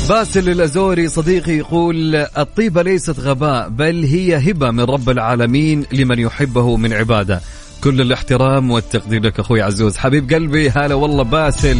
باسل 0.08 0.48
الأزوري 0.48 1.08
صديقي 1.08 1.52
يقول 1.52 2.14
الطيبة 2.14 2.82
ليست 2.82 3.20
غباء 3.20 3.68
بل 3.68 4.04
هي 4.04 4.50
هبة 4.50 4.70
من 4.70 4.80
رب 4.80 5.10
العالمين 5.10 5.84
لمن 5.92 6.18
يحبه 6.18 6.76
من 6.76 6.92
عباده. 6.92 7.40
كل 7.84 8.00
الاحترام 8.00 8.70
والتقدير 8.70 9.22
لك 9.22 9.40
أخوي 9.40 9.62
عزوز. 9.62 9.96
حبيب 9.96 10.32
قلبي 10.32 10.70
هلا 10.70 10.94
والله 10.94 11.22
باسل. 11.22 11.78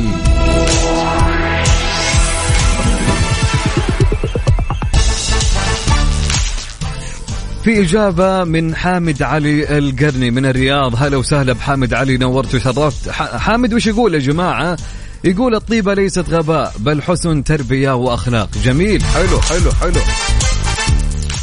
في 7.64 7.81
إجابة 7.81 8.45
من 8.45 8.75
حامد 8.75 9.23
علي 9.23 9.78
القرني 9.78 10.31
من 10.31 10.47
الرياض. 10.47 11.02
هلا 11.02 11.16
وسهلا 11.16 11.52
بحامد 11.52 11.95
علي 11.95 12.16
نورت 12.16 12.54
وشرفت. 12.54 13.11
حامد 13.11 13.75
وش 13.75 13.87
يقول 13.87 14.14
يا 14.14 14.19
جماعة؟ 14.19 14.76
يقول 15.25 15.54
الطيبة 15.54 15.95
ليست 15.95 16.28
غباء 16.31 16.73
بل 16.78 17.02
حسن 17.02 17.45
تربية 17.45 17.93
وأخلاق. 17.93 18.49
جميل. 18.64 19.02
حلو 19.02 19.40
حلو 19.40 19.73
حلو. 19.81 20.00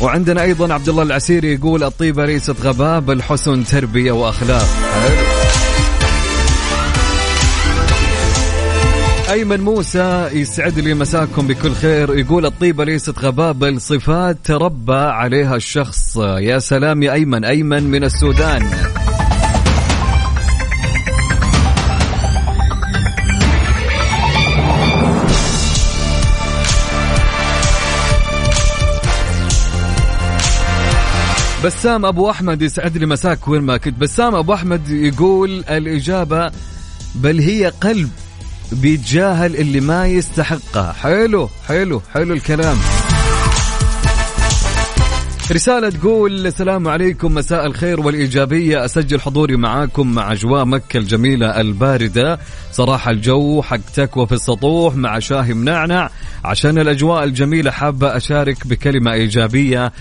وعندنا 0.01 0.41
أيضا 0.41 0.73
عبد 0.73 0.89
الله 0.89 1.03
العسيري 1.03 1.53
يقول 1.53 1.83
الطيبة 1.83 2.25
ليست 2.25 2.55
غباء 2.61 2.99
بل 2.99 3.23
حسن 3.23 3.63
تربية 3.65 4.11
وأخلاق. 4.11 4.65
حلو. 5.03 5.15
أيمن 9.31 9.61
موسى 9.61 10.29
يسعد 10.33 10.79
لي 10.79 10.93
مساكم 10.93 11.47
بكل 11.47 11.73
خير. 11.73 12.17
يقول 12.17 12.45
الطيبة 12.45 12.83
ليست 12.83 13.19
غباء 13.19 13.53
بل 13.53 13.81
صفات 13.81 14.37
تربى 14.43 14.93
عليها 14.93 15.55
الشخص. 15.55 16.17
يا 16.17 16.59
سلام 16.59 17.03
يا 17.03 17.13
أيمن. 17.13 17.45
أيمن 17.45 17.83
من 17.83 18.03
السودان. 18.03 18.69
بسام 31.65 32.05
أبو 32.05 32.29
أحمد 32.29 32.61
يسعد 32.61 32.97
لي 32.97 33.05
مساك 33.05 33.47
وين 33.47 33.61
ما 33.61 33.77
كنت. 33.77 33.99
بسام 33.99 34.35
أبو 34.35 34.53
أحمد 34.53 34.89
يقول 34.89 35.63
الإجابة 35.69 36.51
بل 37.15 37.39
هي 37.39 37.67
قلب 37.81 38.09
بيتجاهل 38.71 39.55
اللي 39.55 39.79
ما 39.79 40.07
يستحقها. 40.07 40.91
حلو 40.91 41.49
حلو 41.67 42.01
حلو 42.13 42.33
الكلام. 42.33 42.77
رسالة 45.51 45.89
تقول 45.89 46.47
السلام 46.47 46.87
عليكم 46.87 47.33
مساء 47.33 47.65
الخير 47.65 47.99
والإيجابية. 47.99 48.85
أسجل 48.85 49.19
حضوري 49.21 49.55
معاكم 49.55 50.11
مع 50.11 50.31
أجواء 50.31 50.65
مكة 50.65 50.97
الجميلة 50.97 51.61
الباردة. 51.61 52.39
صراحة 52.71 53.11
الجو 53.11 53.61
حق 53.61 53.79
تكوى 53.95 54.27
في 54.27 54.33
السطوح 54.33 54.95
مع 54.95 55.19
شاهي 55.19 55.53
منعنع. 55.53 56.09
عشان 56.43 56.77
الأجواء 56.77 57.23
الجميلة 57.23 57.71
حابة 57.71 58.17
أشارك 58.17 58.67
بكلمة 58.67 59.13
إيجابية 59.13 59.91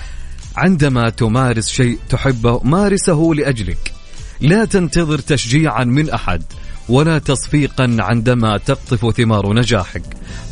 عندما 0.57 1.09
تمارس 1.09 1.69
شيء 1.69 1.99
تحبه 2.09 2.61
مارسه 2.65 3.33
لأجلك. 3.35 3.93
لا 4.41 4.65
تنتظر 4.65 5.19
تشجيعا 5.19 5.85
من 5.85 6.11
أحد 6.11 6.43
ولا 6.89 7.19
تصفيقا 7.19 7.97
عندما 7.99 8.59
تقطف 8.59 9.17
ثمار 9.17 9.53
نجاحك. 9.53 10.03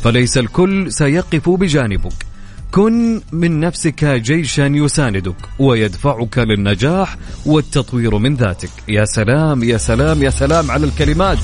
فليس 0.03 0.37
الكل 0.37 0.91
سيقف 0.91 1.49
بجانبك. 1.49 2.13
كن 2.71 3.21
من 3.31 3.59
نفسك 3.59 4.05
جيشا 4.05 4.61
يساندك 4.61 5.35
ويدفعك 5.59 6.37
للنجاح 6.37 7.17
والتطوير 7.45 8.17
من 8.17 8.35
ذاتك. 8.35 8.69
يا 8.87 9.05
سلام 9.05 9.63
يا 9.63 9.77
سلام 9.77 10.23
يا 10.23 10.29
سلام 10.29 10.71
على 10.71 10.85
الكلمات. 10.85 11.37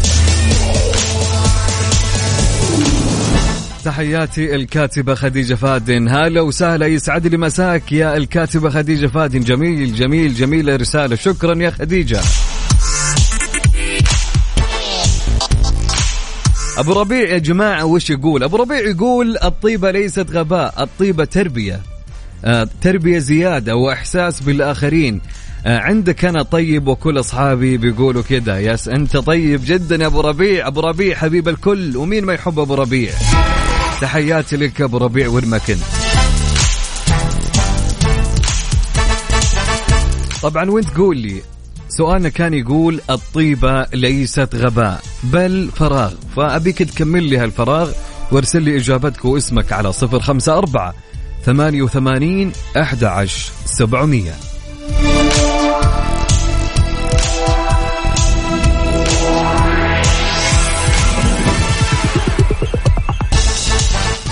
تحياتي 3.86 4.56
الكاتبة 4.56 5.16
خديجة 5.16 5.54
فادن. 5.54 6.10
هلا 6.10 6.42
وسهلا. 6.42 6.86
يسعد 6.86 7.28
لي 7.28 7.38
مساك 7.38 7.92
يا 7.92 8.18
الكاتبة 8.18 8.70
خديجة 8.70 9.08
فادن. 9.08 9.40
جميل 9.40 9.96
جميل 9.96 10.34
جميلة 10.34 10.76
رسالة. 10.76 11.16
شكرا 11.16 11.56
يا 11.56 11.70
خديجة. 11.70 12.22
أبو 16.78 16.94
ربيع 16.94 17.30
يا 17.30 17.38
جماعة 17.38 17.86
وش 17.86 18.10
يقول؟ 18.10 18.44
أبو 18.44 18.58
ربيع 18.58 18.80
يقول 18.80 19.38
الطيبة 19.44 19.92
ليست 19.92 20.32
غباء 20.32 20.84
الطيبة 20.84 21.26
تربية. 21.26 21.82
آه 22.46 22.68
تربية 22.82 23.20
زيادة 23.20 23.76
وإحساس 23.76 24.42
بالآخرين. 24.42 25.22
آه 25.66 25.80
عندك 25.80 26.26
أنا 26.26 26.44
طيب 26.44 26.88
وكل 26.88 27.20
أصحابي 27.20 27.78
بيقولوا 27.78 28.22
كذا 28.22 28.60
ياس 28.60 28.88
أنت 28.88 29.18
طيب 29.18 29.62
جدا 29.66 29.96
يا 29.96 30.08
أبو 30.08 30.22
ربيع. 30.22 30.68
أبو 30.68 30.80
ربيع 30.80 31.16
حبيب 31.16 31.50
الكل. 31.50 31.98
ومين 31.98 32.26
ما 32.26 32.34
يحب 32.34 32.60
أبو 32.60 32.76
ربيع؟ 32.76 33.12
تحياتي 34.02 34.58
لك 34.58 34.82
أبو 34.82 34.98
ربيع 34.98 35.28
وين 35.28 35.46
ما 35.46 35.58
كنت. 35.58 35.84
طبعا 40.42 40.70
وانت 40.70 40.98
قول 40.98 41.18
لي 41.18 41.42
سؤالنا 41.90 42.30
كان 42.30 42.54
يقول 42.54 43.02
الطيبة 43.10 43.86
ليست 43.94 44.56
غباء 44.56 45.02
بل 45.24 45.70
فراغ. 45.76 46.14
فأبيك 46.36 46.84
تكمل 46.84 47.24
لي 47.24 47.38
هالفراغ 47.38 47.92
وارسل 48.32 48.62
لي 48.62 48.78
إجابتك 48.78 49.26
واسمك 49.26 49.74
على 49.74 49.94
صفر 49.94 50.20
خمسة 50.20 50.58
أربعة 50.58 50.94
ثمانية 51.46 51.82
وثمانين 51.82 52.52
أحد 52.78 53.04
عشر 53.04 53.52
سبعمية. 53.66 54.34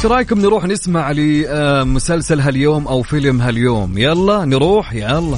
إيش 0.03 0.11
رأيكم 0.11 0.39
نروح 0.39 0.65
نسمع 0.65 1.11
لمسلسل 1.11 2.39
هاليوم 2.39 2.87
أو 2.87 3.01
فيلم 3.01 3.41
هاليوم؟ 3.41 3.97
يلا 3.97 4.45
نروح 4.45 4.93
يلا. 4.93 5.37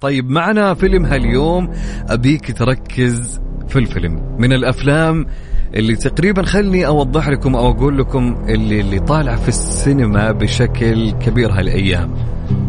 طيب 0.00 0.30
معنا 0.30 0.74
فيلم 0.74 1.04
هاليوم. 1.04 1.70
أبيك 2.08 2.58
تركز 2.58 3.40
في 3.68 3.78
الفيلم. 3.78 4.36
من 4.38 4.52
الأفلام 4.52 5.26
اللي 5.74 5.96
تقريبا 5.96 6.42
خلني 6.42 6.86
أوضح 6.86 7.28
لكم 7.28 7.56
أو 7.56 7.70
أقول 7.70 7.98
لكم 7.98 8.44
اللي, 8.48 8.80
اللي 8.80 8.98
طالع 8.98 9.36
في 9.36 9.48
السينما 9.48 10.32
بشكل 10.32 11.10
كبير 11.10 11.52
هالأيام. 11.52 12.14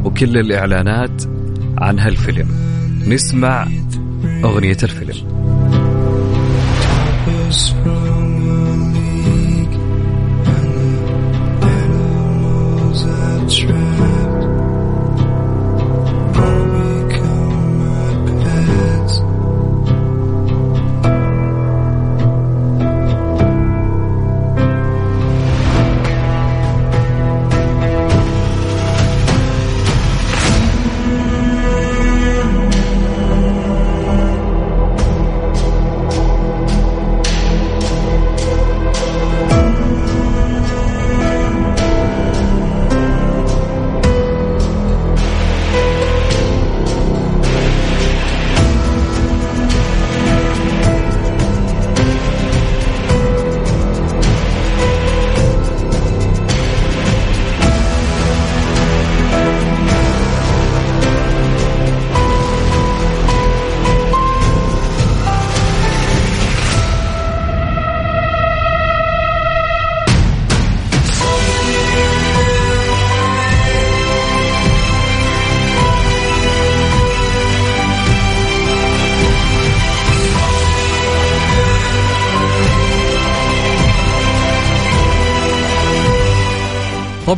وكل 0.05 0.37
الإعلانات 0.37 1.23
عن 1.77 1.99
هالفيلم. 1.99 2.71
نسمع 3.07 3.67
أغنية 4.43 4.77
الفيلم. 4.83 5.41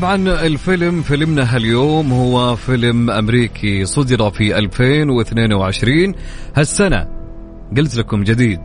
طبعا 0.03 0.45
الفيلم 0.45 1.01
فيلمنا 1.01 1.55
هاليوم 1.55 2.11
هو 2.11 2.55
فيلم 2.55 3.09
أمريكي 3.09 3.85
صدر 3.85 4.29
في 4.29 4.57
2022 4.57 6.13
هالسنة 6.55 7.07
قلت 7.77 7.95
لكم 7.95 8.23
جديد. 8.23 8.59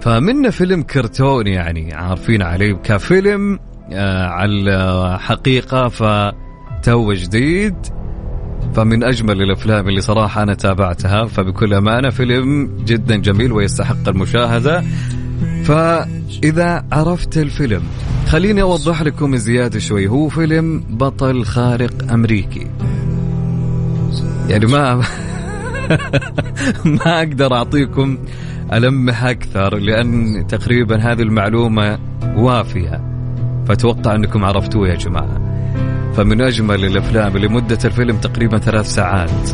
فمنه 0.00 0.50
فيلم 0.50 0.82
كرتون 0.82 1.46
يعني 1.46 1.94
عارفين 1.94 2.42
عليه 2.42 2.72
كفيلم 2.72 3.58
آه 3.92 4.26
على 4.26 5.18
حقيقه 5.20 5.88
فتو 5.88 7.12
جديد. 7.12 7.76
فمن 8.74 9.04
أجمل 9.04 9.42
الأفلام 9.42 9.88
اللي 9.88 10.00
صراحة 10.00 10.42
أنا 10.42 10.54
تابعتها. 10.54 11.24
فبكل 11.24 11.74
أمانة 11.74 12.10
فيلم 12.10 12.76
جدا 12.84 13.16
جميل 13.16 13.52
ويستحق 13.52 14.08
المشاهدة. 14.08 14.84
فإذا 15.64 16.84
عرفت 16.92 17.38
الفيلم 17.38 17.82
خليني 18.28 18.62
أوضح 18.62 19.02
لكم 19.02 19.36
زيادة 19.36 19.78
شوي. 19.78 20.08
هو 20.08 20.28
فيلم 20.28 20.84
بطل 20.90 21.44
خارق 21.44 22.12
أمريكي. 22.12 22.66
يعني 24.48 24.66
ما 24.66 24.94
ما 27.04 27.18
أقدر 27.18 27.54
أعطيكم 27.54 28.18
ألمح 28.72 29.24
أكثر 29.24 29.76
لأن 29.76 30.46
تقريبا 30.48 30.96
هذه 30.96 31.22
المعلومة 31.22 31.98
وافية. 32.36 33.02
فأتوقع 33.68 34.14
أنكم 34.14 34.44
عرفتوه 34.44 34.88
يا 34.88 34.94
جماعة. 34.94 35.40
فمن 36.16 36.40
أجمل 36.40 36.84
الأفلام 36.84 37.36
اللي 37.36 37.48
مدة 37.48 37.78
الفيلم 37.84 38.16
تقريبا 38.16 38.58
ثلاث 38.58 38.86
ساعات. 38.86 39.50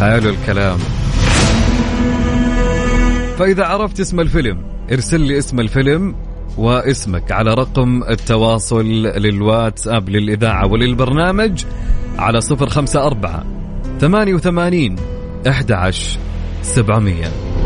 حلو 0.00 0.30
الكلام. 0.30 0.78
فإذا 3.38 3.64
عرفت 3.64 4.00
اسم 4.00 4.20
الفيلم 4.20 4.58
ارسل 4.92 5.20
لي 5.20 5.38
اسم 5.38 5.60
الفيلم 5.60 6.14
واسمك 6.58 7.32
على 7.32 7.54
رقم 7.54 8.02
التواصل 8.02 8.86
للواتساب 9.02 10.08
للإذاعة 10.08 10.66
وللبرنامج 10.66 11.64
على 12.18 12.40
صفر 12.40 12.68
خمسة 12.68 13.06
أربعة 13.06 13.44
ثمانية 14.00 14.34
وثمانين 14.34 14.96
أحد 15.48 15.72
عشر 15.72 16.18
سبعمية. 16.62 17.63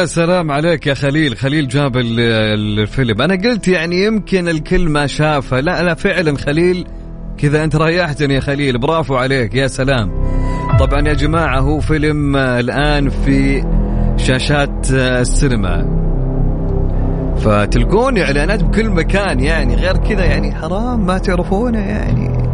يا 0.00 0.06
سلام 0.06 0.50
عليك 0.50 0.86
يا 0.86 0.94
خليل. 0.94 1.36
خليل 1.36 1.68
جاب 1.68 1.96
ال- 1.96 2.20
الفيلم. 2.80 3.22
أنا 3.22 3.34
قلت 3.34 3.68
يعني 3.68 4.04
يمكن 4.04 4.48
الكل 4.48 4.88
ما 4.88 5.06
شافه. 5.06 5.60
لا 5.60 5.82
لا 5.82 5.94
فعلا 5.94 6.38
خليل 6.38 6.86
كذا 7.38 7.64
أنت 7.64 7.76
ريحتني 7.76 8.34
يا 8.34 8.40
خليل. 8.40 8.78
برافو 8.78 9.16
عليك 9.16 9.54
يا 9.54 9.66
سلام. 9.66 10.10
طبعا 10.80 11.08
يا 11.08 11.12
جماعة 11.12 11.60
هو 11.60 11.80
فيلم 11.80 12.36
الآن 12.36 13.08
في 13.08 13.64
شاشات 14.16 14.90
السينما. 14.90 16.00
فتلقون 17.36 18.18
إعلانات 18.18 18.64
بكل 18.64 18.90
مكان 18.90 19.40
يعني. 19.40 19.74
غير 19.74 19.96
كذا 19.96 20.24
يعني 20.24 20.54
حرام 20.54 21.06
ما 21.06 21.18
تعرفونه 21.18 21.78
يعني. 21.78 22.48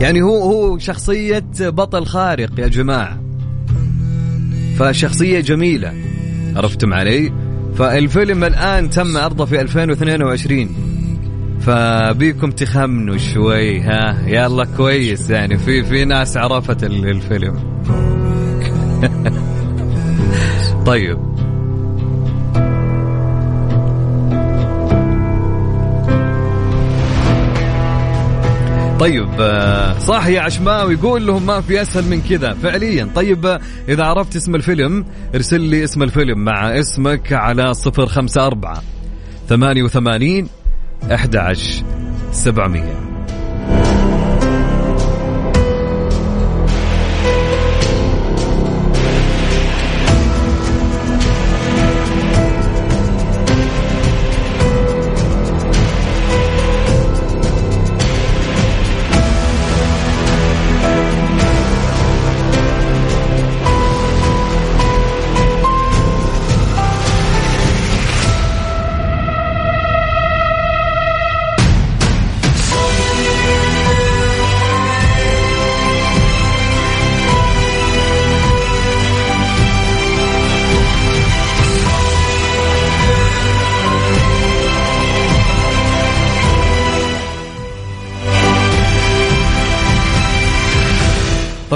يعني 0.00 0.22
هو 0.22 0.42
هو 0.42 0.78
شخصية 0.78 1.44
بطل 1.60 2.06
خارق 2.06 2.50
يا 2.58 2.68
جماعة. 2.68 3.20
فشخصية 4.78 5.40
جميلة. 5.40 5.92
عرفتم 6.56 6.94
علي؟ 6.94 7.32
فالفيلم 7.78 8.44
الآن 8.44 8.90
تم 8.90 9.16
عرضه 9.16 9.44
في 9.44 9.60
2022 9.60 10.68
فبيكم 11.60 12.50
تخمنوا 12.50 13.16
شوي 13.16 13.80
ها؟ 13.80 14.22
يلا 14.26 14.64
كويس 14.76 15.30
يعني 15.30 15.58
في 15.58 15.84
في 15.84 16.04
ناس 16.04 16.36
عرفت 16.36 16.84
ال- 16.84 17.08
الفيلم. 17.10 17.56
طيب. 20.86 21.35
طيب 29.06 29.28
آه، 29.40 29.98
صح 29.98 30.26
يا 30.26 30.40
عشماوي 30.40 30.94
يقول 30.94 31.26
لهم 31.26 31.46
ما 31.46 31.60
في 31.60 31.82
أسهل 31.82 32.04
من 32.04 32.22
كذا 32.22 32.54
فعليا. 32.54 33.08
طيب 33.14 33.46
آه، 33.46 33.60
إذا 33.88 34.04
عرفت 34.04 34.36
اسم 34.36 34.54
الفيلم 34.54 35.06
ارسل 35.34 35.60
لي 35.60 35.84
اسم 35.84 36.02
الفيلم 36.02 36.38
مع 36.44 36.78
اسمك 36.78 37.32
على 37.32 37.62
054 37.62 38.82
88 39.48 40.48
11 41.12 41.84
700 42.32 43.05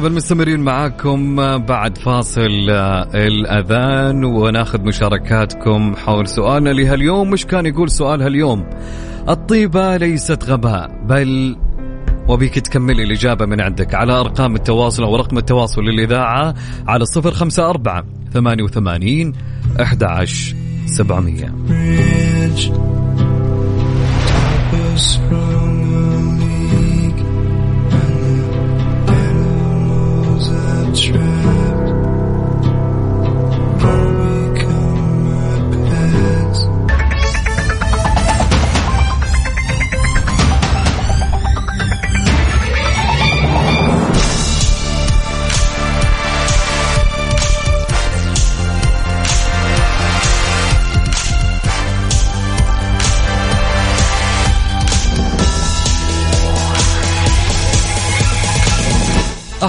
طبعا 0.01 0.13
مستمرين 0.13 0.61
معاكم 0.61 1.37
بعد 1.59 1.99
فاصل 1.99 2.71
آه، 2.71 3.09
الأذان 3.15 4.25
وناخذ 4.25 4.81
مشاركاتكم 4.81 5.97
حول 5.97 6.29
سؤالنا 6.29 6.71
لهاليوم. 6.71 7.31
مش 7.31 7.47
كان 7.47 7.67
يقول 7.67 7.91
سؤال 7.91 8.23
هاليوم؟ 8.23 8.71
الطيبة 9.29 9.97
ليست 9.97 10.45
غباء 10.45 11.05
بل 11.05 11.57
وبيك 12.29 12.59
تكملي 12.59 13.03
الإجابة 13.03 13.47
من 13.47 13.61
عندك. 13.61 13.95
على 13.95 14.13
أرقام 14.13 14.57
التواصل 14.57 15.03
أو 15.03 15.17
رقم 15.17 15.39
التواصل 15.39 15.83
للإذاعة 15.83 16.55
على 16.87 17.03
الصفر 17.03 17.31
خمسة 17.31 17.71
أربعة 17.71 18.05
ثمانية 18.33 18.63
وثمانين 18.63 19.33
أحد 19.81 20.03
عشر 20.03 20.55
سبعمية 20.87 21.55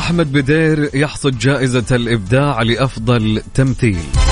أحمد 0.02 0.32
بدير 0.32 0.90
يحصد 0.94 1.38
جائزة 1.38 1.96
الإبداع 1.96 2.62
لأفضل 2.62 3.42
تمثيل. 3.54 4.31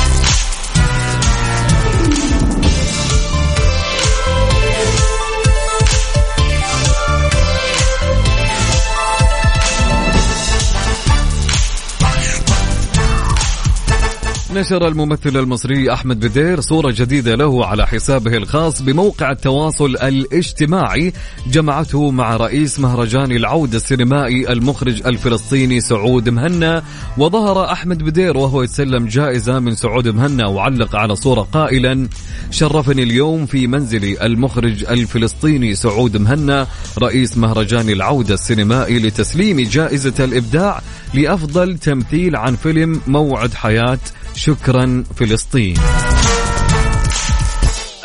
نشر 14.59 14.87
الممثل 14.87 15.37
المصري 15.37 15.93
أحمد 15.93 16.19
بدير 16.25 16.61
صورة 16.61 16.93
جديدة 16.97 17.35
له 17.35 17.65
على 17.65 17.87
حسابه 17.87 18.37
الخاص 18.37 18.81
بموقع 18.81 19.31
التواصل 19.31 19.95
الاجتماعي 19.95 21.13
جمعته 21.47 22.11
مع 22.11 22.35
رئيس 22.35 22.79
مهرجان 22.79 23.31
العودة 23.31 23.77
السينمائي 23.77 24.51
المخرج 24.51 25.07
الفلسطيني 25.07 25.81
سعود 25.81 26.29
مهنا. 26.29 26.83
وظهر 27.17 27.71
أحمد 27.71 28.03
بدير 28.03 28.37
وهو 28.37 28.63
يتسلم 28.63 29.05
جائزة 29.05 29.59
من 29.59 29.75
سعود 29.75 30.07
مهنا 30.07 30.47
وعلق 30.47 30.95
على 30.95 31.15
صورة 31.15 31.41
قائلا 31.41 32.07
شرفني 32.51 33.03
اليوم 33.03 33.45
في 33.45 33.67
منزلي 33.67 34.25
المخرج 34.25 34.85
الفلسطيني 34.89 35.75
سعود 35.75 36.17
مهنا 36.17 36.67
رئيس 36.97 37.37
مهرجان 37.37 37.89
العودة 37.89 38.33
السينمائي 38.33 38.99
لتسليم 38.99 39.59
جائزة 39.59 40.23
الإبداع 40.25 40.81
لأفضل 41.13 41.77
تمثيل 41.77 42.35
عن 42.35 42.55
فيلم 42.55 43.01
موعد 43.07 43.53
حياة 43.53 43.99
شكرا 44.39 45.03
فلسطين. 45.15 45.73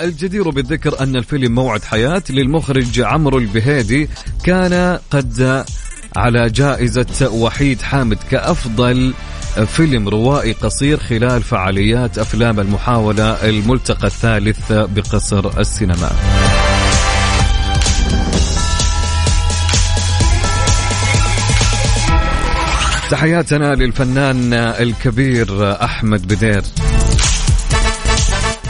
الجدير 0.00 0.50
بالذكر 0.50 1.00
أن 1.00 1.16
الفيلم 1.16 1.54
موعد 1.54 1.84
حياة 1.84 2.22
للمخرج 2.30 3.00
عمرو 3.00 3.38
البهيدي 3.38 4.08
كان 4.44 4.98
قد 5.10 5.64
على 6.16 6.50
جائزة 6.50 7.28
وحيد 7.32 7.82
حامد 7.82 8.18
كأفضل 8.30 9.14
فيلم 9.66 10.08
روائي 10.08 10.52
قصير 10.52 10.98
خلال 10.98 11.42
فعاليات 11.42 12.18
أفلام 12.18 12.60
المحاولة 12.60 13.48
الملتقى 13.48 14.06
الثالث 14.06 14.72
بقصر 14.72 15.60
السينما. 15.60 16.10
تحياتنا 23.10 23.74
للفنان 23.74 24.52
الكبير 24.54 25.72
أحمد 25.84 26.26
بدير. 26.26 26.62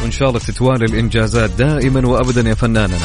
وإن 0.03 0.11
شاء 0.11 0.29
الله 0.29 0.40
تتوالى 0.40 0.85
الإنجازات 0.85 1.51
دائما 1.51 2.09
وأبدا 2.09 2.49
يا 2.49 2.55
فناننا. 2.55 2.99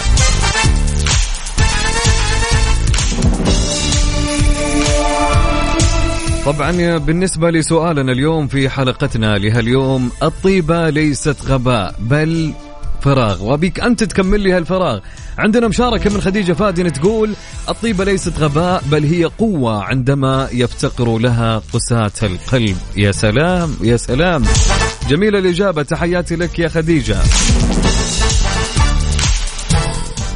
طبعا 6.45 6.97
بالنسبة 6.97 7.51
لسؤالنا 7.51 8.11
اليوم 8.11 8.47
في 8.47 8.69
حلقتنا 8.69 9.37
لهاليوم 9.37 10.11
الطيبة 10.23 10.89
ليست 10.89 11.37
غباء 11.45 11.95
بل 11.99 12.53
فراغ. 13.01 13.43
وابيك 13.43 13.79
أنت 13.79 14.03
تكمل 14.03 14.39
لي 14.39 14.53
هالفراغ. 14.53 14.99
عندنا 15.37 15.67
مشاركة 15.67 16.09
من 16.09 16.21
خديجة 16.21 16.53
فادن 16.53 16.93
تقول 16.93 17.33
الطيبة 17.69 18.03
ليست 18.03 18.39
غباء 18.39 18.83
بل 18.91 19.03
هي 19.03 19.25
قوة 19.25 19.83
عندما 19.83 20.47
يفتقر 20.53 21.17
لها 21.17 21.61
قساة 21.73 22.11
القلب. 22.23 22.77
يا 22.97 23.11
سلام 23.11 23.75
يا 23.83 23.97
سلام. 23.97 24.43
جميلة 25.09 25.39
الإجابة. 25.39 25.83
تحياتي 25.83 26.35
لك 26.35 26.59
يا 26.59 26.67
خديجة. 26.67 27.17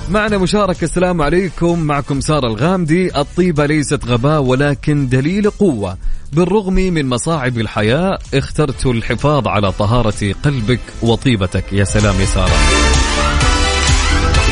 معنا 0.10 0.38
مشاركة. 0.38 0.86
السلام 0.86 1.22
عليكم. 1.22 1.80
معكم 1.80 2.22
سارة 2.22 2.48
الغامدي. 2.48 3.18
الطيبة 3.18 3.66
ليست 3.66 4.06
غباء 4.06 4.42
ولكن 4.42 5.10
دليل 5.10 5.50
قوة. 5.50 5.98
بالرغم 6.34 6.74
من 6.74 7.10
مصاعب 7.10 7.58
الحياة 7.58 8.20
اخترت 8.34 8.86
الحفاظ 8.86 9.48
على 9.48 9.72
طهارة 9.72 10.36
قلبك 10.46 10.80
وطيبتك. 11.02 11.64
يا 11.74 11.84
سلام 11.84 12.20
يا 12.20 12.26
سارة. 12.26 12.54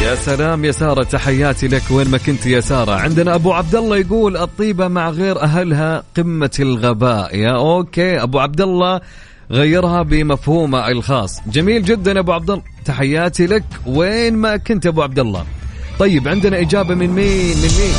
يا 0.04 0.16
سلام 0.16 0.66
يا 0.66 0.72
سارة 0.72 1.04
تحياتي 1.04 1.68
لك. 1.68 1.84
وين 1.92 2.10
ما 2.10 2.18
كنت 2.18 2.46
يا 2.46 2.60
سارة. 2.62 2.92
عندنا 2.92 3.36
أبو 3.36 3.54
عبد 3.54 3.76
الله 3.76 3.98
يقول 3.98 4.38
الطيبة 4.38 4.88
مع 4.88 5.10
غير 5.10 5.42
أهلها 5.42 6.04
قمة 6.18 6.52
الغباء. 6.60 7.36
يا 7.36 7.52
أوكي 7.52 8.24
أبو 8.24 8.40
عبد 8.40 8.62
الله 8.62 9.02
غيرها 9.52 10.02
بمفهومه 10.02 10.88
الخاص. 10.88 11.40
جميل 11.48 11.84
جدا 11.84 12.20
أبو 12.20 12.32
عبد 12.32 12.50
الله. 12.50 12.64
تحياتي 12.86 13.48
لك. 13.48 13.64
وين 13.86 14.34
ما 14.34 14.58
كنت 14.58 14.86
أبو 14.86 15.02
عبد 15.02 15.20
الله. 15.20 15.46
طيب 16.00 16.28
عندنا 16.28 16.60
إجابة 16.60 16.96
من 16.96 17.10
مين؟ 17.10 17.58
من 17.58 17.72
مين؟ 17.80 17.94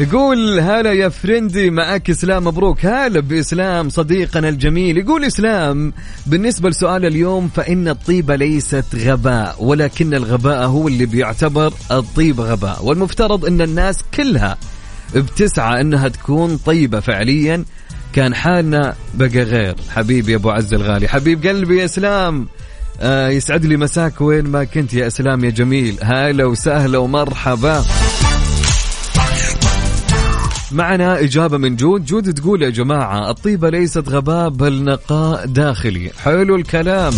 يقول 0.00 0.60
هلا 0.60 0.92
يا 0.92 1.08
فريندي 1.08 1.70
معك 1.70 2.10
إسلام 2.10 2.44
مبروك. 2.44 2.86
هلا 2.86 3.20
بإسلام 3.20 3.88
صديقنا 3.88 4.48
الجميل. 4.48 4.98
يقول 4.98 5.24
إسلام 5.24 5.92
بالنسبة 6.26 6.68
لسؤال 6.68 7.04
اليوم 7.06 7.48
فإن 7.48 7.88
الطيبة 7.88 8.36
ليست 8.36 8.84
غباء 8.94 9.56
ولكن 9.64 10.14
الغباء 10.14 10.66
هو 10.66 10.88
اللي 10.88 11.06
بيعتبر 11.06 11.72
الطيب 11.90 12.40
غباء. 12.40 12.84
والمفترض 12.84 13.44
إن 13.44 13.60
الناس 13.60 13.98
كلها 14.14 14.58
بتسعى 15.14 15.80
إنها 15.80 16.08
تكون 16.08 16.56
طيبة 16.56 17.00
فعليا. 17.00 17.64
كان 18.12 18.34
حالنا 18.34 18.94
بقى 19.14 19.28
غير. 19.28 19.74
حبيبي 19.94 20.34
أبو 20.34 20.50
عز 20.50 20.74
الغالي. 20.74 21.08
حبيب 21.08 21.46
قلبي 21.46 21.78
يا 21.78 21.84
إسلام 21.84 22.48
آه 23.00 23.28
يسعد 23.28 23.64
لي 23.64 23.76
مساك. 23.76 24.20
وين 24.20 24.44
ما 24.46 24.64
كنت 24.64 24.94
يا 24.94 25.06
إسلام 25.06 25.44
يا 25.44 25.50
جميل. 25.50 25.98
هلا 26.02 26.44
وسهلا 26.44 26.98
ومرحبا. 26.98 27.84
معنا 30.72 31.20
إجابة 31.20 31.58
من 31.58 31.76
جود. 31.76 32.04
جود 32.04 32.34
تقول 32.34 32.62
يا 32.62 32.70
جماعة 32.70 33.30
الطيبة 33.30 33.70
ليست 33.70 34.08
غباء 34.08 34.48
بل 34.48 34.84
نقاء 34.84 35.46
داخلي. 35.46 36.10
حلو 36.24 36.56
الكلام. 36.56 37.12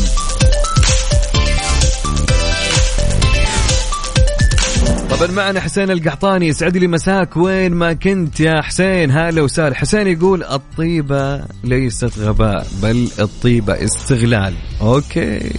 طبعا 5.11 5.31
معنا 5.31 5.61
حسين 5.61 5.91
القحطاني 5.91 6.49
يسعد 6.49 6.77
لي 6.77 6.87
مساك. 6.87 7.37
وين 7.37 7.73
ما 7.73 7.93
كنت 7.93 8.41
يا 8.41 8.63
حسين؟ 8.63 9.11
هلا 9.11 9.43
وسهلا. 9.43 9.75
حسين 9.75 10.07
يقول 10.07 10.45
الطيبة 10.45 11.45
ليست 11.65 12.19
غباء 12.19 12.67
بل 12.83 13.09
الطيبة 13.19 13.85
استغلال. 13.85 14.55
أوكي. 14.81 15.53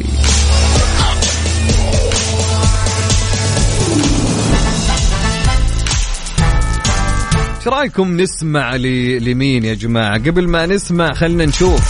إيش 7.59 7.67
رأيكم 7.67 8.21
نسمع 8.21 8.75
لمين 8.75 9.65
يا 9.65 9.73
جماعة؟ 9.73 10.17
قبل 10.17 10.47
ما 10.47 10.65
نسمع 10.65 11.13
خلنا 11.13 11.45
نشوف. 11.45 11.81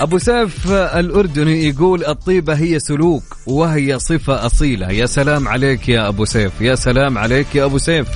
أبو 0.00 0.18
سيف 0.18 0.72
الأردني 0.72 1.68
يقول 1.68 2.04
الطيبة 2.04 2.54
هي 2.54 2.78
سلوك 2.78 3.22
وهي 3.46 3.98
صفة 3.98 4.46
أصيلة. 4.46 4.90
يا 4.90 5.06
سلام 5.06 5.48
عليك 5.48 5.88
يا 5.88 6.08
أبو 6.08 6.24
سيف 6.24 6.52
يا 6.60 6.74
سلام 6.74 7.18
عليك 7.18 7.54
يا 7.54 7.64
أبو 7.64 7.78
سيف. 7.78 8.08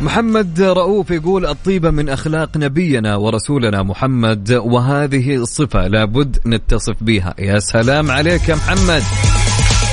محمد 0.00 0.60
رؤوف 0.60 1.10
يقول 1.10 1.46
الطيبة 1.46 1.90
من 1.90 2.08
أخلاق 2.08 2.56
نبينا 2.56 3.16
ورسولنا 3.16 3.82
محمد 3.82 4.52
وهذه 4.52 5.36
الصفة 5.36 5.86
لابد 5.86 6.38
نتصف 6.46 6.96
بها. 7.00 7.34
يا 7.38 7.58
سلام 7.58 8.10
عليك 8.10 8.48
يا 8.48 8.54
محمد. 8.54 9.02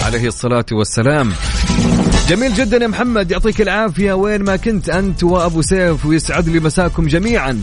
عليه 0.05 0.27
الصلاة 0.27 0.65
والسلام. 0.71 1.33
جميل 2.27 2.53
جدا 2.53 2.77
يا 2.77 2.87
محمد 2.87 3.31
يعطيك 3.31 3.61
العافية. 3.61 4.13
وين 4.13 4.43
ما 4.43 4.55
كنت 4.55 4.89
أنت 4.89 5.23
وأبو 5.23 5.61
سيف 5.61 6.05
ويسعد 6.05 6.49
لي 6.49 6.59
مساكم 6.59 7.07
جميعا. 7.07 7.61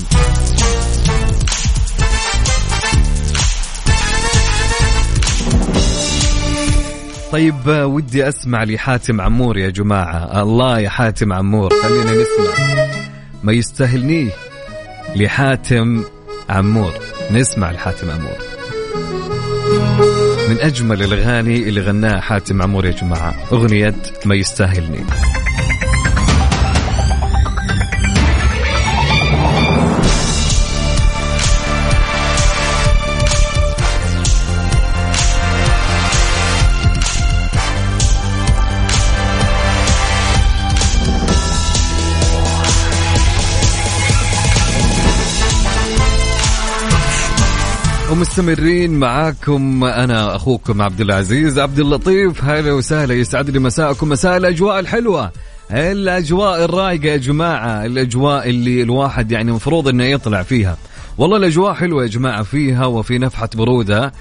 طيب 7.33 7.69
ودي 7.69 8.29
أسمع 8.29 8.65
لحاتم 8.65 9.21
عمور 9.21 9.59
يا 9.59 9.71
جماعة. 9.71 10.43
الله 10.43 10.79
يا 10.79 10.89
حاتم 10.89 11.33
عمور 11.33 11.71
خلينا 11.83 12.13
نسمع. 12.13 12.87
ما 13.43 13.53
يستاهلنيه 13.53 14.31
لحاتم 15.17 16.05
عمور. 16.49 16.93
نسمع 17.31 17.71
لحاتم 17.71 18.11
عمور. 18.11 18.39
من 20.51 20.61
أجمل 20.61 21.03
الأغاني 21.03 21.69
اللي 21.69 21.81
غناها 21.81 22.21
حاتم 22.21 22.63
عمور 22.63 22.87
يا 22.87 22.91
جماعة. 22.91 23.35
أغنية 23.53 23.95
ما 24.25 24.35
يستاهلني. 24.35 25.05
ومستمرين 48.21 48.99
معاكم 48.99 49.85
أنا 49.85 50.37
أخوكم 50.37 50.83
عبد 50.83 51.01
العزيز 51.01 51.59
عبد 51.59 51.79
اللطيف. 51.79 52.45
هلا 52.45 52.73
وسهلا 52.73 53.15
يسعد 53.15 53.51
لي 53.51 53.59
مساءكم 53.59 54.09
مساء 54.09 54.37
الأجواء 54.37 54.81
الحلوة. 54.81 55.31
الأجواء 55.71 56.65
الرايقة 56.65 57.07
يا 57.07 57.17
جماعة 57.17 57.87
الأجواء 57.87 58.49
اللي 58.49 58.83
الواحد 58.83 59.33
يعني 59.33 59.51
المفروض 59.51 59.89
إنه 59.89 60.05
يطلع 60.05 60.43
فيها. 60.43 60.77
والله 61.19 61.37
الأجواء 61.37 61.75
حلوة 61.75 62.03
يا 62.03 62.09
جماعة 62.09 62.43
فيها 62.43 62.87
وفي 62.87 63.19
نفحة 63.19 63.49
برودة 63.55 64.13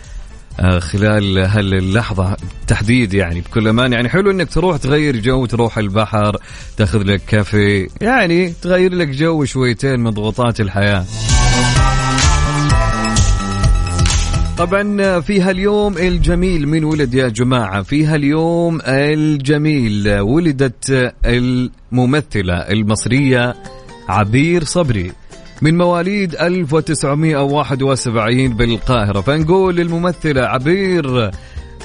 آه، 0.60 0.80
خلال 0.80 1.38
هاللحظة 1.38 2.38
تحديد 2.68 3.14
يعني. 3.14 3.42
بكل 3.42 3.68
أمان 3.68 3.94
يعني 3.94 4.10
حلو 4.10 4.32
إنك 4.32 4.54
تروح 4.54 4.78
تغير 4.78 5.18
جو 5.18 5.46
تروح 5.46 5.78
البحر 5.78 6.38
تاخذ 6.78 7.04
لك 7.04 7.22
كافي 7.28 7.88
يعني 8.02 8.54
تغير 8.62 8.94
لك 8.94 9.08
جو 9.08 9.46
شويتين 9.46 10.00
من 10.00 10.10
ضغوطات 10.10 10.62
الحياة. 10.62 11.06
طبعا 14.60 15.19
في 15.19 15.41
هاليوم 15.41 15.98
الجميل 15.98 16.67
من 16.67 16.84
ولد 16.84 17.13
يا 17.13 17.28
جماعة؟ 17.28 17.82
في 17.82 18.06
هاليوم 18.06 18.80
الجميل 18.86 20.19
ولدت 20.19 21.13
الممثلة 21.26 22.54
المصرية 22.54 23.56
عبير 24.10 24.63
صبري 24.63 25.12
من 25.62 25.78
مواليد 25.78 26.36
1971 26.36 28.54
بالقاهرة. 28.54 29.22
فنقول 29.22 29.76
للممثلة 29.76 30.41
عبير 30.41 31.32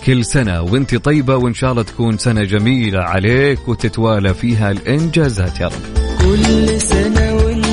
كل 0.06 0.24
سنة 0.24 0.62
وانت 0.62 0.94
طيبة 0.94 1.36
وإن 1.36 1.54
شاء 1.54 1.70
الله 1.70 1.82
تكون 1.82 2.18
سنة 2.18 2.44
جميلة 2.44 3.00
عليك 3.00 3.68
وتتوالى 3.68 4.34
فيها 4.34 4.70
الإنجازات. 4.70 5.60
يا 5.60 5.66
رب. 5.66 5.72
كل 6.20 6.80
سنة 6.80 7.34
وانت 7.34 7.63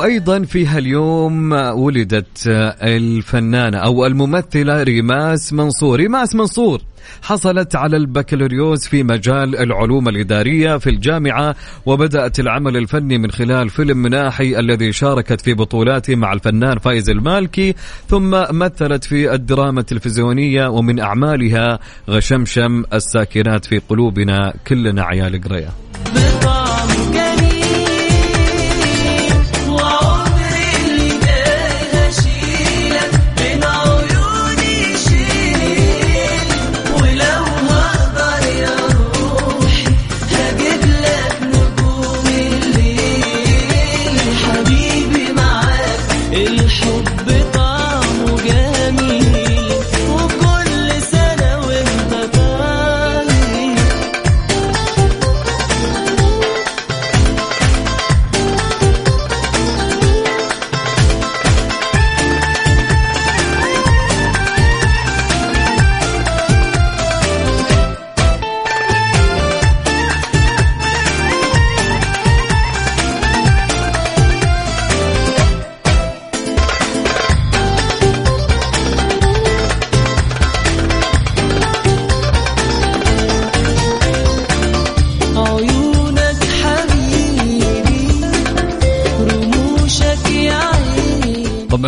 وأيضا 0.00 0.42
في 0.42 0.66
هاليوم 0.66 1.52
ولدت 1.52 2.42
الفنانة 2.82 3.78
أو 3.78 4.06
الممثلة 4.06 4.82
ريماس 4.82 5.52
منصور. 5.52 5.98
ريماس 5.98 6.34
منصور 6.34 6.80
حصلت 7.22 7.76
على 7.76 7.96
البكالوريوس 7.96 8.88
في 8.88 9.02
مجال 9.02 9.56
العلوم 9.56 10.08
الإدارية 10.08 10.76
في 10.76 10.90
الجامعة 10.90 11.56
وبدأت 11.86 12.40
العمل 12.40 12.76
الفني 12.76 13.18
من 13.18 13.30
خلال 13.30 13.70
فيلم 13.70 13.98
مناحي 13.98 14.58
الذي 14.58 14.92
شاركت 14.92 15.40
في 15.40 15.54
بطولاته 15.54 16.16
مع 16.16 16.32
الفنان 16.32 16.78
فايز 16.78 17.10
المالكي 17.10 17.74
ثم 18.08 18.30
مثلت 18.50 19.04
في 19.04 19.34
الدراما 19.34 19.80
التلفزيونية 19.80 20.66
ومن 20.66 21.00
أعمالها 21.00 21.78
غشمشم 22.10 22.84
الساكنات 22.92 23.64
في 23.64 23.78
قلوبنا 23.78 24.54
كلنا 24.66 25.02
عيال 25.02 25.40
قرية 25.40 25.68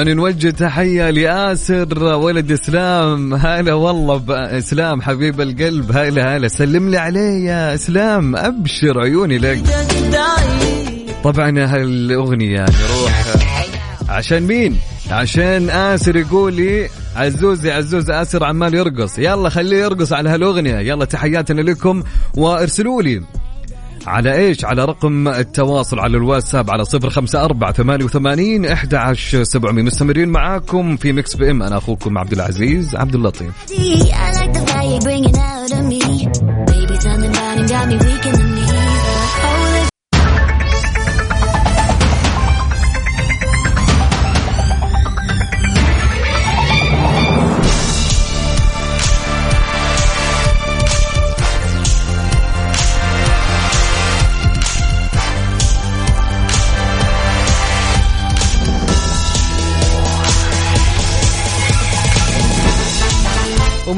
طبعا 0.03 0.15
نوجه 0.15 0.51
تحية 0.51 1.11
لآسر 1.11 2.05
ولد 2.05 2.53
إسلام. 2.53 3.35
هلا 3.35 3.75
والله 3.75 4.17
بإسلام 4.17 5.03
حبيب 5.03 5.41
القلب. 5.41 5.93
هلا 5.97 6.37
هلا. 6.37 6.49
سلم 6.49 6.89
لي 6.89 6.97
عليه 6.99 7.47
يا 7.47 7.75
إسلام. 7.75 8.37
أبشر 8.37 9.01
عيوني 9.01 9.39
لك. 9.39 9.63
طبعا 11.25 11.51
هالأغنية 11.59 12.61
نروح 12.61 13.25
عشان 14.09 14.43
مين؟ 14.43 14.79
عشان 15.11 15.71
آسر 15.71 16.17
يقول 16.17 16.55
لي 16.55 16.89
عزوز 17.17 17.67
يا 17.67 17.75
عزوز 17.75 18.11
آسر 18.11 18.45
عمال 18.45 18.75
يرقص. 18.75 19.19
يلا 19.19 19.49
خليه 19.49 19.77
يرقص 19.77 20.13
على 20.13 20.31
هالأغنية. 20.31 20.79
يلا 20.79 21.05
تحياتنا 21.05 21.61
لكم 21.61 22.03
وارسلوا 22.37 23.03
لي. 23.03 23.23
على 24.07 24.35
إيش؟ 24.35 24.65
على 24.65 24.85
رقم 24.85 25.29
التواصل 25.29 25.99
على 25.99 26.17
الواتساب 26.17 26.71
على 26.71 26.85
صفر 26.85 27.11
خمسة 27.11 27.45
أربعة 27.45 27.73
ثمانية 27.73 28.05
وثمانين 28.05 28.67
أحد 28.67 28.95
عشر 28.95 29.43
سبعمية. 29.45 29.83
مستمرين 29.83 30.29
معاكم 30.29 30.97
في 30.97 31.13
Mix 31.13 31.37
PM 31.37 31.63
أنا 31.63 31.79
أخوكم 31.79 32.19
عبد 32.19 32.33
العزيز 32.33 32.97
عبد 32.97 33.15
اللطيف. 33.15 33.53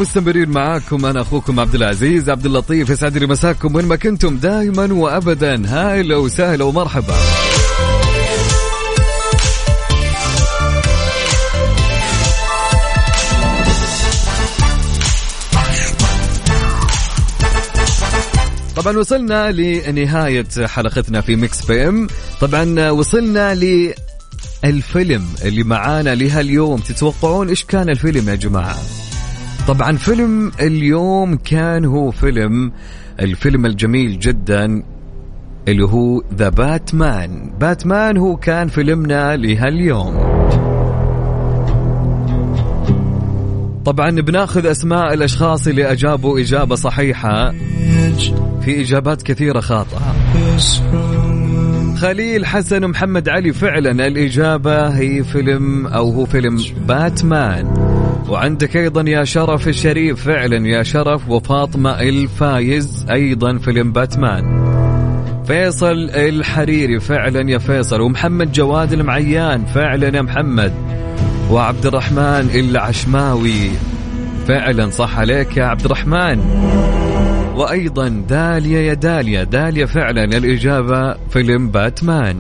ومستمرين 0.05 0.49
معاكم 0.49 1.07
أنا 1.07 1.21
أخوكم 1.21 1.61
عبد 1.61 1.75
العزيز 1.75 2.31
عبد 2.31 2.47
اللطيف 2.47 2.90
يسعد 2.90 3.19
لي 3.19 3.27
مساكم 3.27 3.75
وين 3.75 3.85
ما 3.85 3.97
كنتم 3.97 4.37
دائما 4.37 4.93
وابدا. 4.95 5.62
هلا 5.67 6.17
وسهلا 6.17 6.64
ومرحبا. 6.64 7.14
طبعا 18.77 18.99
وصلنا 18.99 19.53
لنهاية 19.53 20.67
حلقتنا 20.67 21.21
في 21.21 21.37
Mix 21.37 21.64
PM. 21.64 22.07
طبعا 22.40 22.90
وصلنا 22.90 23.55
للفيلم 24.64 25.27
اللي 25.45 25.62
معانا 25.62 26.14
لهاليوم. 26.14 26.81
تتوقعون 26.81 27.49
إيش 27.49 27.64
كان 27.64 27.88
الفيلم 27.88 28.29
يا 28.29 28.35
جماعة؟ 28.35 28.77
طبعا 29.68 29.96
فيلم 29.96 30.53
اليوم 30.61 31.37
كان 31.37 31.85
هو 31.85 32.11
فيلم 32.11 32.72
الفيلم 33.20 33.66
الجميل 33.66 34.18
جدا 34.18 34.83
اللي 35.68 35.85
هو 35.85 36.22
ذا 36.35 36.48
باتمان 36.48 37.53
باتمان 37.61 38.16
هو 38.16 38.37
كان 38.37 38.68
فيلمنا 38.68 39.37
لهاليوم. 39.37 40.14
طبعا 43.85 44.11
بناخذ 44.11 44.66
أسماء 44.66 45.14
الأشخاص 45.14 45.66
اللي 45.66 45.92
أجابوا 45.92 46.40
إجابة 46.40 46.74
صحيحة. 46.74 47.50
في 48.61 48.81
إجابات 48.81 49.22
كثيرة 49.22 49.61
خاطئة. 49.61 50.14
خليل 51.96 52.46
حسن 52.46 52.85
ومحمد 52.85 53.29
علي 53.29 53.53
فعلا 53.53 54.07
الإجابة 54.07 54.88
هي 54.88 55.24
فيلم 55.24 55.87
أو 55.87 56.11
هو 56.11 56.24
فيلم 56.27 56.59
باتمان 56.88 57.93
وعندك 58.35 58.77
أيضا 58.77 59.05
يا 59.11 59.25
شرف 59.25 59.68
الشريف 59.68 60.25
فعلا 60.25 60.68
يا 60.68 60.83
شرف. 60.83 61.29
وفاطمة 61.29 62.01
الفايز 62.01 63.07
أيضا 63.11 63.59
فيلم 63.59 63.92
باتمان 63.92 64.64
فيصل 65.47 66.11
الحريري 66.11 67.01
فعلا 67.01 67.51
يا 67.51 67.59
فيصل. 67.59 68.01
ومحمد 68.01 68.53
جواد 68.53 68.92
المعيان 68.92 69.64
فعلا 69.64 70.16
يا 70.16 70.23
محمد. 70.23 70.73
وعبد 71.51 71.87
الرحمن 71.87 72.51
العشماوي 72.55 73.70
فعلا 74.49 74.90
صح 74.90 75.18
عليك 75.18 75.57
يا 75.57 75.64
عبد 75.64 75.85
الرحمن. 75.85 76.38
وأيضا 77.57 78.09
داليا 78.09 78.81
يا 78.81 78.94
داليا. 78.94 79.44
داليا 79.44 79.87
فعلا 79.87 80.25
الإجابة 80.25 81.14
فيلم 81.31 81.68
باتمان 81.68 82.37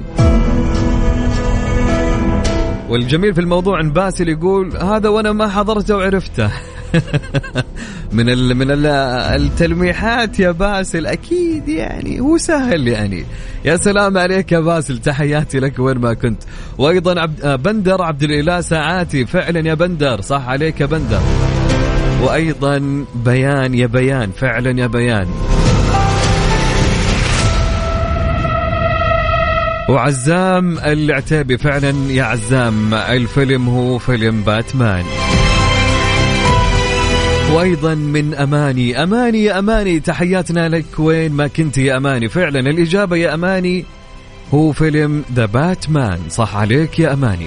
والجميل 2.94 3.34
في 3.34 3.40
الموضوع 3.40 3.80
إن 3.80 3.92
باسل 3.92 4.28
يقول 4.28 4.76
هذا 4.76 5.08
وأنا 5.08 5.32
ما 5.32 5.48
حضرته 5.48 5.96
وعرفته. 5.96 6.50
من 8.12 8.28
ال 8.28 8.54
من 8.54 8.70
ال 8.70 8.86
التلميحات 9.40 10.40
يا 10.40 10.50
باسل 10.50 11.06
أكيد 11.06 11.68
يعني 11.68 12.20
هو 12.20 12.38
سهل 12.38 12.88
يعني. 12.88 13.24
يا 13.64 13.76
سلام 13.76 14.18
عليك 14.18 14.52
يا 14.52 14.60
باسل 14.60 14.98
تحياتي 14.98 15.60
لك 15.60 15.78
وين 15.78 15.98
ما 15.98 16.14
كنت. 16.14 16.42
وأيضا 16.78 17.20
عبد 17.20 17.62
بندر 17.62 18.02
عبد 18.02 18.22
الإله 18.22 18.60
ساعاتي. 18.60 19.26
فعلا 19.26 19.68
يا 19.68 19.74
بندر 19.74 20.20
صح 20.20 20.48
عليك 20.48 20.80
يا 20.80 20.86
بندر. 20.86 21.20
وأيضا 22.22 23.04
بيان 23.14 23.74
يا 23.74 23.86
بيان 23.86 24.30
فعلا 24.30 24.80
يا 24.80 24.86
بيان. 24.86 25.53
وعزام 29.88 30.78
العتيبي. 30.78 31.58
فعلا 31.58 31.94
يا 32.10 32.24
عزام 32.24 32.94
الفيلم 32.94 33.68
هو 33.68 33.98
فيلم 33.98 34.42
باتمان. 34.42 35.04
وأيضا 37.52 37.94
من 37.94 38.34
أماني 38.34 39.02
أماني 39.02 39.44
يا 39.44 39.58
أماني 39.58 40.00
تحياتنا 40.00 40.68
لك. 40.68 40.84
وين 40.98 41.32
ما 41.32 41.46
كنت 41.46 41.78
يا 41.78 41.96
أماني 41.96 42.28
فعلا 42.28 42.60
الإجابة 42.60 43.16
يا 43.16 43.34
أماني 43.34 43.84
هو 44.54 44.72
فيلم 44.72 45.24
ذا 45.34 45.46
باتمان 45.46 46.18
صح 46.28 46.56
عليك 46.56 46.98
يا 46.98 47.12
أماني. 47.12 47.46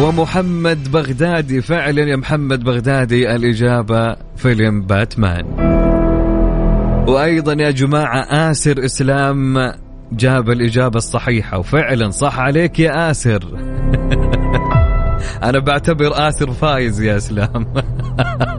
ومحمد 0.00 0.92
بغدادي 0.92 1.62
فعلا 1.62 2.02
يا 2.02 2.16
محمد 2.16 2.64
بغدادي 2.64 3.34
الإجابة 3.34 4.16
فيلم 4.36 4.82
باتمان. 4.82 5.44
وأيضا 7.08 7.52
يا 7.52 7.70
جماعة 7.70 8.50
آسر 8.50 8.84
إسلام 8.84 9.72
جاب 10.12 10.50
الإجابة 10.50 10.96
الصحيحة 10.98 11.58
وفعلا 11.58 12.10
صح 12.10 12.38
عليك 12.38 12.78
يا 12.78 13.10
آسر. 13.10 13.44
أنا 15.48 15.58
بعتبر 15.58 16.28
آسر 16.28 16.52
فايز 16.52 17.02
يا 17.02 17.16
إسلام. 17.16 17.66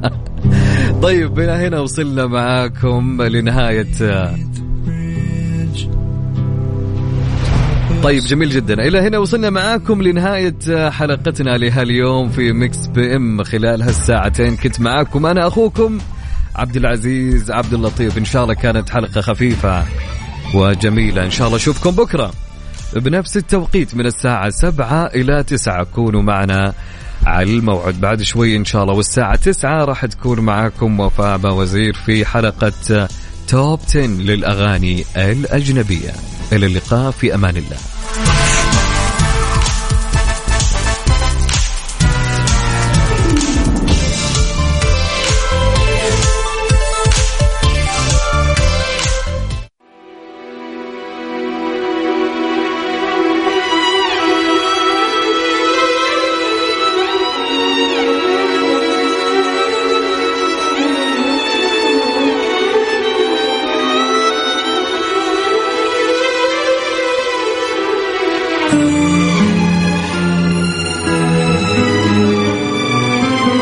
طيب 1.04 1.39
إلى 1.39 1.52
هنا 1.52 1.80
وصلنا 1.80 2.26
معاكم 2.26 3.22
لنهاية. 3.22 3.88
طيب 8.04 8.24
جميل 8.24 8.50
جدا. 8.50 8.74
إلى 8.74 9.00
هنا 9.00 9.18
وصلنا 9.18 9.50
معاكم 9.50 10.02
لنهاية 10.02 10.89
حلقتنا 10.89 11.58
لهاليوم 11.58 12.30
في 12.30 12.54
Mix 12.53 12.88
PM. 12.88 13.43
خلال 13.43 13.82
هالساعتين 13.82 14.56
كنت 14.56 14.82
معاكم 14.82 15.26
أنا 15.26 15.47
أخوكم 15.47 15.97
عبد 16.56 16.76
العزيز 16.76 17.52
عبد 17.52 17.74
اللطيف. 17.74 18.18
إن 18.18 18.26
شاء 18.26 18.43
الله 18.43 18.54
كانت 18.54 18.89
حلقة 18.89 19.22
خفيفة. 19.22 19.84
وجميلة. 20.54 21.26
إن 21.26 21.32
شاء 21.32 21.47
الله 21.47 21.58
أشوفكم 21.58 21.91
بكرة 21.91 22.32
بنفس 22.93 23.38
التوقيت 23.38 23.95
من 23.95 24.06
الساعة 24.06 24.50
سبعة 24.50 25.06
إلى 25.06 25.43
تسعة. 25.43 25.84
كونوا 25.84 26.22
معنا 26.22 26.74
على 27.26 27.54
الموعد. 27.54 28.02
بعد 28.02 28.22
شوي 28.22 28.56
إن 28.56 28.66
شاء 28.66 28.84
الله. 28.84 28.93
والساعة 28.93 29.36
تسعة 29.36 29.86
راح 29.86 30.06
تكون 30.06 30.39
معكم 30.39 31.00
وفاء 31.00 31.54
وزير 31.54 31.93
في 31.93 32.26
حلقة 32.26 33.08
توب 33.47 33.80
10 33.88 34.06
للأغاني 34.06 35.06
الأجنبية. 35.18 36.12
إلى 36.52 36.66
اللقاء 36.66 37.12
في 37.12 37.36
أمان 37.36 37.58
الله. 37.58 37.78